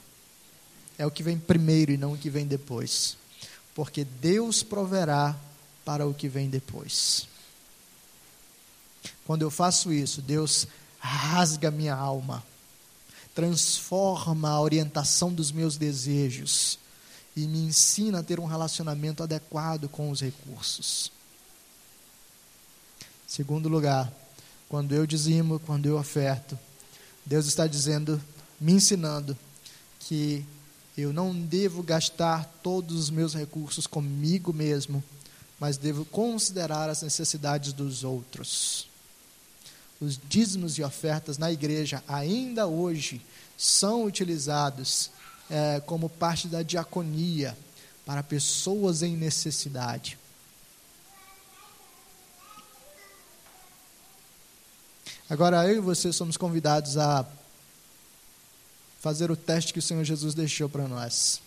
É 0.98 1.06
o 1.06 1.10
que 1.10 1.22
vem 1.22 1.38
primeiro 1.38 1.92
e 1.92 1.96
não 1.96 2.12
o 2.12 2.18
que 2.18 2.28
vem 2.28 2.46
depois. 2.46 3.16
Porque 3.74 4.04
Deus 4.04 4.62
proverá 4.62 5.34
para 5.82 6.06
o 6.06 6.12
que 6.12 6.28
vem 6.28 6.50
depois. 6.50 7.26
Quando 9.26 9.40
eu 9.40 9.50
faço 9.50 9.94
isso, 9.94 10.20
Deus 10.20 10.66
rasga 11.06 11.70
minha 11.70 11.94
alma, 11.94 12.42
transforma 13.34 14.48
a 14.48 14.60
orientação 14.60 15.32
dos 15.32 15.52
meus 15.52 15.76
desejos 15.76 16.78
e 17.36 17.46
me 17.46 17.58
ensina 17.58 18.20
a 18.20 18.22
ter 18.22 18.40
um 18.40 18.46
relacionamento 18.46 19.22
adequado 19.22 19.86
com 19.88 20.10
os 20.10 20.22
recursos. 20.22 21.12
Segundo 23.26 23.68
lugar, 23.68 24.10
quando 24.68 24.94
eu 24.94 25.06
dizimo, 25.06 25.60
quando 25.60 25.86
eu 25.86 25.98
oferto, 25.98 26.58
Deus 27.26 27.46
está 27.46 27.66
dizendo, 27.66 28.22
me 28.58 28.72
ensinando 28.72 29.36
que 30.00 30.44
eu 30.96 31.12
não 31.12 31.34
devo 31.34 31.82
gastar 31.82 32.44
todos 32.62 32.98
os 32.98 33.10
meus 33.10 33.34
recursos 33.34 33.86
comigo 33.86 34.52
mesmo, 34.52 35.04
mas 35.60 35.76
devo 35.76 36.04
considerar 36.06 36.88
as 36.88 37.02
necessidades 37.02 37.72
dos 37.72 38.04
outros. 38.04 38.93
Os 40.00 40.18
dízimos 40.28 40.76
e 40.78 40.82
ofertas 40.82 41.38
na 41.38 41.50
igreja, 41.50 42.02
ainda 42.06 42.66
hoje, 42.66 43.20
são 43.56 44.04
utilizados 44.04 45.10
é, 45.48 45.80
como 45.80 46.08
parte 46.08 46.48
da 46.48 46.62
diaconia 46.62 47.56
para 48.04 48.22
pessoas 48.22 49.02
em 49.02 49.16
necessidade. 49.16 50.18
Agora, 55.28 55.66
eu 55.66 55.76
e 55.76 55.80
você 55.80 56.12
somos 56.12 56.36
convidados 56.36 56.98
a 56.98 57.26
fazer 59.00 59.30
o 59.30 59.36
teste 59.36 59.72
que 59.72 59.78
o 59.78 59.82
Senhor 59.82 60.04
Jesus 60.04 60.34
deixou 60.34 60.68
para 60.68 60.86
nós. 60.86 61.40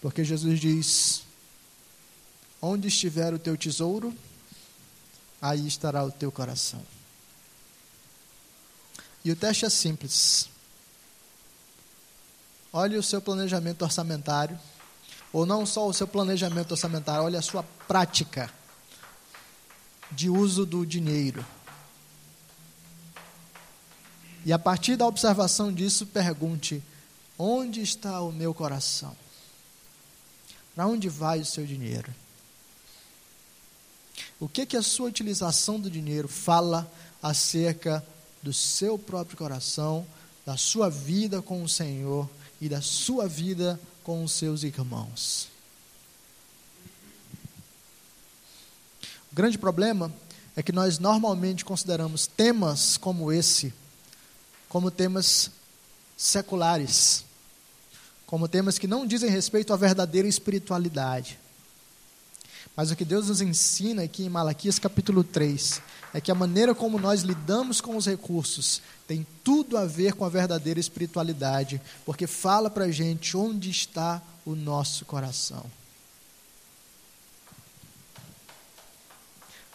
Porque 0.00 0.22
Jesus 0.22 0.60
diz: 0.60 1.22
Onde 2.62 2.88
estiver 2.88 3.34
o 3.34 3.38
teu 3.38 3.56
tesouro, 3.56 4.14
aí 5.40 5.66
estará 5.66 6.04
o 6.04 6.10
teu 6.10 6.30
coração. 6.32 6.82
E 9.24 9.30
o 9.30 9.36
teste 9.36 9.64
é 9.64 9.70
simples. 9.70 10.48
Olhe 12.72 12.96
o 12.96 13.02
seu 13.02 13.20
planejamento 13.20 13.82
orçamentário, 13.82 14.58
ou 15.32 15.44
não 15.44 15.66
só 15.66 15.86
o 15.86 15.92
seu 15.92 16.06
planejamento 16.06 16.72
orçamentário, 16.72 17.24
olhe 17.24 17.36
a 17.36 17.42
sua 17.42 17.62
prática 17.86 18.52
de 20.10 20.28
uso 20.30 20.64
do 20.64 20.86
dinheiro. 20.86 21.44
E 24.44 24.52
a 24.52 24.58
partir 24.58 24.96
da 24.96 25.06
observação 25.06 25.72
disso, 25.72 26.06
pergunte: 26.06 26.82
onde 27.38 27.82
está 27.82 28.20
o 28.20 28.32
meu 28.32 28.54
coração? 28.54 29.16
Para 30.74 30.86
onde 30.86 31.08
vai 31.08 31.40
o 31.40 31.44
seu 31.44 31.66
dinheiro? 31.66 32.14
O 34.40 34.48
que 34.48 34.64
que 34.64 34.76
a 34.76 34.82
sua 34.82 35.08
utilização 35.08 35.80
do 35.80 35.90
dinheiro 35.90 36.28
fala 36.28 36.90
acerca 37.22 38.04
do 38.42 38.52
seu 38.52 38.98
próprio 38.98 39.36
coração, 39.36 40.06
da 40.46 40.56
sua 40.56 40.88
vida 40.88 41.42
com 41.42 41.62
o 41.62 41.68
Senhor 41.68 42.28
e 42.60 42.68
da 42.68 42.80
sua 42.80 43.26
vida 43.26 43.78
com 44.04 44.22
os 44.22 44.32
seus 44.32 44.62
irmãos? 44.62 45.48
O 49.30 49.34
grande 49.34 49.58
problema 49.58 50.12
é 50.56 50.62
que 50.62 50.72
nós 50.72 50.98
normalmente 50.98 51.64
consideramos 51.64 52.26
temas 52.26 52.96
como 52.96 53.32
esse 53.32 53.72
como 54.68 54.90
temas 54.90 55.50
seculares, 56.16 57.24
como 58.26 58.46
temas 58.46 58.78
que 58.78 58.86
não 58.86 59.06
dizem 59.06 59.30
respeito 59.30 59.72
à 59.72 59.76
verdadeira 59.76 60.28
espiritualidade. 60.28 61.38
Mas 62.78 62.92
o 62.92 62.96
que 62.96 63.04
Deus 63.04 63.26
nos 63.26 63.40
ensina 63.40 64.04
aqui 64.04 64.22
em 64.22 64.28
Malaquias 64.28 64.78
capítulo 64.78 65.24
3 65.24 65.82
é 66.14 66.20
que 66.20 66.30
a 66.30 66.34
maneira 66.34 66.76
como 66.76 66.96
nós 66.96 67.22
lidamos 67.22 67.80
com 67.80 67.96
os 67.96 68.06
recursos 68.06 68.80
tem 69.04 69.26
tudo 69.42 69.76
a 69.76 69.84
ver 69.84 70.12
com 70.12 70.24
a 70.24 70.28
verdadeira 70.28 70.78
espiritualidade, 70.78 71.82
porque 72.06 72.24
fala 72.24 72.70
para 72.70 72.84
a 72.84 72.90
gente 72.92 73.36
onde 73.36 73.68
está 73.68 74.22
o 74.46 74.54
nosso 74.54 75.04
coração. 75.04 75.66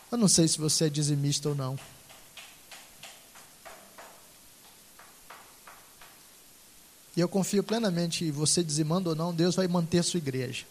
Eu 0.09 0.17
não 0.17 0.29
sei 0.29 0.47
se 0.47 0.57
você 0.57 0.85
é 0.85 0.89
dizimista 0.89 1.49
ou 1.49 1.55
não. 1.55 1.77
E 7.17 7.19
eu 7.19 7.27
confio 7.27 7.65
plenamente, 7.65 8.31
você 8.31 8.63
dizimando 8.63 9.09
ou 9.09 9.15
não, 9.15 9.35
Deus 9.35 9.55
vai 9.55 9.67
manter 9.67 10.01
sua 10.05 10.19
igreja. 10.19 10.65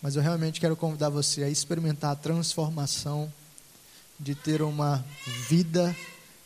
Mas 0.00 0.14
eu 0.14 0.22
realmente 0.22 0.60
quero 0.60 0.76
convidar 0.76 1.08
você 1.08 1.42
a 1.42 1.50
experimentar 1.50 2.12
a 2.12 2.16
transformação 2.16 3.32
de 4.18 4.34
ter 4.34 4.62
uma 4.62 5.04
vida 5.48 5.94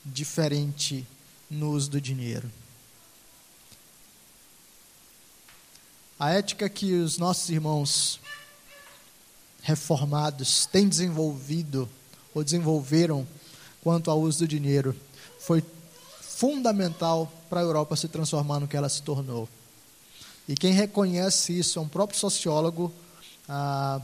diferente 0.05 1.07
no 1.51 1.71
uso 1.71 1.91
do 1.91 2.01
dinheiro. 2.01 2.51
A 6.19 6.31
ética 6.31 6.69
que 6.69 6.95
os 6.95 7.19
nossos 7.19 7.51
irmãos 7.51 8.21
reformados 9.63 10.67
têm 10.67 10.89
desenvolvido 10.89 11.89
ou 12.35 12.43
desenvolveram 12.43 13.27
quanto 13.83 14.11
ao 14.11 14.21
uso 14.21 14.41
do 14.41 14.49
dinheiro 14.49 14.97
foi 15.41 15.63
fundamental 16.21 17.31
para 17.51 17.61
a 17.61 17.63
Europa 17.63 17.97
se 17.97 18.09
transformar 18.09 18.61
no 18.61 18.69
que 18.69 18.77
ela 18.77 18.89
se 18.89 19.03
tornou. 19.03 19.49
E 20.49 20.55
quem 20.55 20.73
reconhece 20.73 21.57
isso 21.57 21.79
é 21.79 21.83
um 21.83 21.89
próprio 21.89 22.19
sociólogo, 22.19 22.93
ah, 23.49 24.01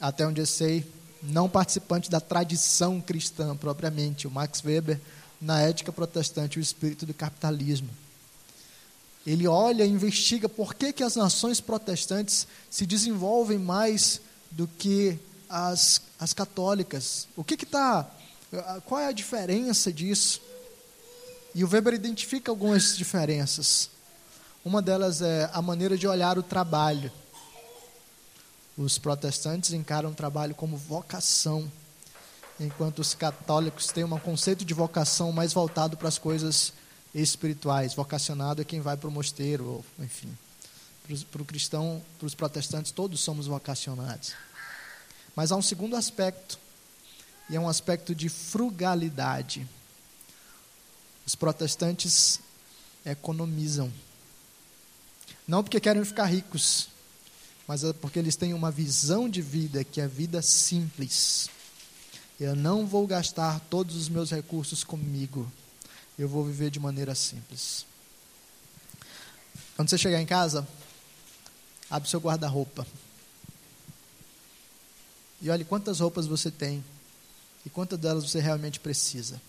até 0.00 0.26
onde 0.26 0.40
eu 0.40 0.46
sei, 0.46 0.86
não 1.22 1.48
participante 1.48 2.10
da 2.10 2.20
tradição 2.20 3.00
cristã 3.00 3.56
propriamente, 3.56 4.26
o 4.26 4.30
Max 4.30 4.62
Weber, 4.64 5.00
na 5.40 5.60
ética 5.60 5.92
protestante, 5.92 6.58
o 6.58 6.62
espírito 6.62 7.06
do 7.06 7.14
capitalismo. 7.14 7.88
Ele 9.26 9.46
olha 9.46 9.84
e 9.84 9.88
investiga 9.88 10.48
por 10.48 10.74
que, 10.74 10.92
que 10.92 11.02
as 11.02 11.14
nações 11.14 11.60
protestantes 11.60 12.46
se 12.68 12.84
desenvolvem 12.84 13.58
mais 13.58 14.20
do 14.50 14.66
que 14.66 15.18
as, 15.48 16.02
as 16.18 16.32
católicas. 16.32 17.28
O 17.36 17.44
que 17.44 17.54
está. 17.54 18.08
Qual 18.84 19.00
é 19.00 19.06
a 19.06 19.12
diferença 19.12 19.92
disso? 19.92 20.40
E 21.54 21.62
o 21.64 21.68
Weber 21.68 21.94
identifica 21.94 22.50
algumas 22.50 22.96
diferenças. 22.96 23.90
Uma 24.64 24.82
delas 24.82 25.22
é 25.22 25.48
a 25.52 25.62
maneira 25.62 25.96
de 25.96 26.06
olhar 26.06 26.38
o 26.38 26.42
trabalho. 26.42 27.12
Os 28.76 28.98
protestantes 28.98 29.72
encaram 29.72 30.10
o 30.10 30.14
trabalho 30.14 30.54
como 30.54 30.76
vocação, 30.76 31.70
enquanto 32.58 33.00
os 33.00 33.14
católicos 33.14 33.88
têm 33.88 34.04
um 34.04 34.18
conceito 34.18 34.64
de 34.64 34.72
vocação 34.72 35.30
mais 35.30 35.52
voltado 35.52 35.96
para 35.96 36.08
as 36.08 36.18
coisas 36.18 36.72
espirituais. 37.14 37.94
Vocacionado 37.94 38.62
é 38.62 38.64
quem 38.64 38.80
vai 38.80 38.96
para 38.96 39.08
o 39.08 39.12
mosteiro, 39.12 39.64
ou, 39.64 39.84
enfim. 39.98 40.36
Para 41.30 41.42
o 41.42 41.44
cristão, 41.44 42.02
para 42.18 42.26
os 42.26 42.34
protestantes, 42.34 42.92
todos 42.92 43.20
somos 43.20 43.46
vocacionados. 43.46 44.32
Mas 45.36 45.52
há 45.52 45.56
um 45.56 45.62
segundo 45.62 45.96
aspecto, 45.96 46.58
e 47.50 47.56
é 47.56 47.60
um 47.60 47.68
aspecto 47.68 48.14
de 48.14 48.28
frugalidade. 48.28 49.66
Os 51.26 51.34
protestantes 51.34 52.40
economizam. 53.04 53.92
Não 55.46 55.62
porque 55.62 55.80
querem 55.80 56.04
ficar 56.04 56.26
ricos, 56.26 56.88
mas 57.66 57.84
é 57.84 57.92
porque 57.92 58.18
eles 58.18 58.36
têm 58.36 58.54
uma 58.54 58.70
visão 58.70 59.28
de 59.28 59.40
vida 59.40 59.84
que 59.84 60.00
é 60.00 60.08
vida 60.08 60.42
simples. 60.42 61.48
Eu 62.38 62.56
não 62.56 62.86
vou 62.86 63.06
gastar 63.06 63.60
todos 63.70 63.94
os 63.96 64.08
meus 64.08 64.30
recursos 64.30 64.82
comigo. 64.82 65.50
Eu 66.18 66.28
vou 66.28 66.44
viver 66.44 66.70
de 66.70 66.80
maneira 66.80 67.14
simples. 67.14 67.86
Quando 69.76 69.88
você 69.88 69.96
chegar 69.96 70.20
em 70.20 70.26
casa, 70.26 70.66
abre 71.88 72.08
seu 72.08 72.20
guarda-roupa. 72.20 72.86
E 75.40 75.50
olhe 75.50 75.64
quantas 75.64 76.00
roupas 76.00 76.26
você 76.26 76.50
tem 76.50 76.84
e 77.64 77.70
quantas 77.70 77.98
delas 77.98 78.28
você 78.28 78.40
realmente 78.40 78.80
precisa. 78.80 79.40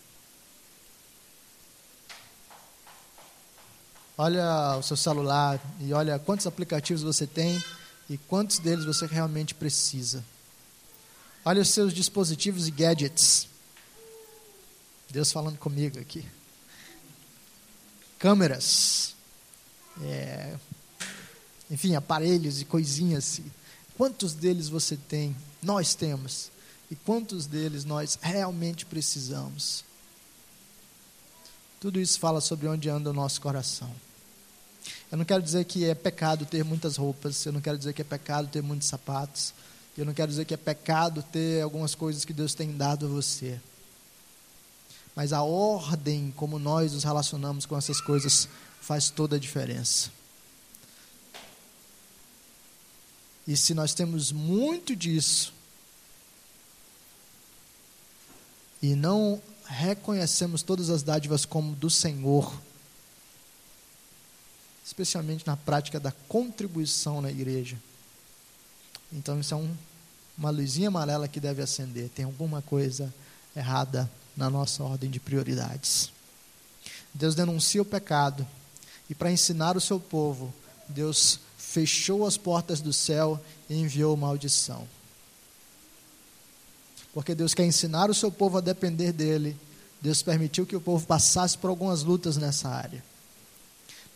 Olha 4.18 4.78
o 4.78 4.84
seu 4.84 4.95
celular 4.95 5.59
e 5.80 5.91
olha 5.93 6.20
quantos 6.20 6.45
aplicativos 6.45 7.01
você 7.01 7.26
tem 7.26 7.61
e 8.10 8.18
quantos 8.18 8.60
deles 8.60 8.86
você 8.86 9.06
realmente 9.06 9.56
precisa. 9.56 10.24
Olha 11.45 11.62
os 11.62 11.70
seus 11.70 11.93
dispositivos 11.93 12.68
e 12.68 12.72
gadgets. 12.72 13.47
Deus 15.10 15.32
falando 15.32 15.58
comigo 15.58 15.99
aqui. 15.99 16.26
Câmeras. 18.18 19.16
É, 20.01 20.58
enfim, 21.70 21.95
aparelhos 21.95 22.62
e 22.62 22.66
coisinhas. 22.66 23.41
Quantos 23.97 24.34
deles 24.34 24.70
você 24.70 24.97
tem? 24.97 25.36
Nós 25.62 25.93
temos. 25.93 26.51
E 26.89 26.95
quantos 26.95 27.45
deles 27.45 27.86
nós 27.86 28.18
realmente 28.22 28.86
precisamos? 28.86 29.84
Tudo 31.80 31.99
isso 31.99 32.20
fala 32.20 32.39
sobre 32.39 32.68
onde 32.68 32.89
anda 32.89 33.10
o 33.10 33.14
nosso 33.14 33.41
coração. 33.41 33.93
Eu 35.11 35.17
não 35.17 35.25
quero 35.25 35.41
dizer 35.41 35.65
que 35.65 35.86
é 35.86 35.93
pecado 35.93 36.45
ter 36.45 36.63
muitas 36.63 36.97
roupas, 36.97 37.45
eu 37.45 37.51
não 37.51 37.61
quero 37.61 37.77
dizer 37.77 37.93
que 37.93 38.01
é 38.01 38.05
pecado 38.05 38.47
ter 38.47 38.61
muitos 38.63 38.88
sapatos, 38.88 39.53
eu 39.97 40.05
não 40.05 40.13
quero 40.13 40.29
dizer 40.29 40.45
que 40.45 40.53
é 40.53 40.57
pecado 40.57 41.23
ter 41.23 41.61
algumas 41.61 41.93
coisas 41.93 42.25
que 42.25 42.34
Deus 42.34 42.53
tem 42.53 42.75
dado 42.75 43.05
a 43.05 43.09
você. 43.09 43.59
Mas 45.15 45.31
a 45.31 45.43
ordem 45.43 46.34
como 46.36 46.57
nós 46.57 46.93
nos 46.93 47.03
relacionamos 47.03 47.65
com 47.65 47.77
essas 47.77 48.01
coisas 48.01 48.49
faz 48.81 49.09
toda 49.09 49.36
a 49.36 49.39
diferença. 49.39 50.09
E 53.47 53.55
se 53.55 53.73
nós 53.73 53.93
temos 53.93 54.31
muito 54.31 54.95
disso 54.95 55.53
e 58.81 58.95
não 58.95 59.41
reconhecemos 59.65 60.63
todas 60.63 60.89
as 60.89 61.03
dádivas 61.03 61.45
como 61.45 61.75
do 61.75 61.89
Senhor, 61.89 62.53
especialmente 64.86 65.47
na 65.47 65.55
prática 65.55 65.99
da 65.99 66.11
contribuição 66.27 67.21
na 67.21 67.31
igreja. 67.31 67.77
Então, 69.11 69.39
isso 69.39 69.53
é 69.53 69.57
um, 69.57 69.75
uma 70.38 70.49
luzinha 70.49 70.88
amarela 70.88 71.27
que 71.27 71.39
deve 71.39 71.61
acender. 71.61 72.09
Tem 72.09 72.25
alguma 72.25 72.61
coisa 72.61 73.13
errada 73.55 74.09
na 74.36 74.49
nossa 74.49 74.84
ordem 74.84 75.09
de 75.09 75.19
prioridades. 75.19 76.11
Deus 77.13 77.36
denuncia 77.36 77.81
o 77.81 77.86
pecado 77.86 78.45
e, 79.09 79.13
para 79.13 79.31
ensinar 79.31 79.77
o 79.77 79.81
seu 79.81 79.99
povo, 79.99 80.53
Deus 80.89 81.39
fechou 81.57 82.25
as 82.25 82.38
portas 82.38 82.81
do 82.81 82.91
céu 82.91 83.39
e 83.69 83.75
enviou 83.75 84.17
maldição. 84.17 84.88
Porque 87.13 87.36
Deus 87.36 87.53
quer 87.53 87.65
ensinar 87.65 88.09
o 88.09 88.13
seu 88.13 88.31
povo 88.31 88.57
a 88.57 88.61
depender 88.61 89.11
dele, 89.11 89.55
Deus 90.01 90.23
permitiu 90.23 90.65
que 90.65 90.75
o 90.75 90.81
povo 90.81 91.05
passasse 91.05 91.57
por 91.57 91.69
algumas 91.69 92.01
lutas 92.01 92.36
nessa 92.36 92.67
área. 92.67 93.03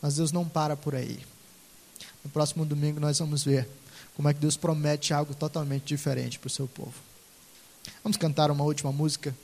Mas 0.01 0.15
Deus 0.15 0.31
não 0.31 0.47
para 0.47 0.75
por 0.75 0.95
aí. 0.95 1.19
No 2.23 2.29
próximo 2.29 2.65
domingo 2.65 2.99
nós 2.99 3.19
vamos 3.19 3.43
ver 3.43 3.67
como 4.15 4.27
é 4.29 4.33
que 4.33 4.39
Deus 4.39 4.57
promete 4.57 5.13
algo 5.13 5.33
totalmente 5.33 5.85
diferente 5.85 6.39
para 6.39 6.47
o 6.47 6.51
seu 6.51 6.67
povo. 6.67 6.93
Vamos 8.03 8.17
cantar 8.17 8.51
uma 8.51 8.63
última 8.63 8.91
música? 8.91 9.35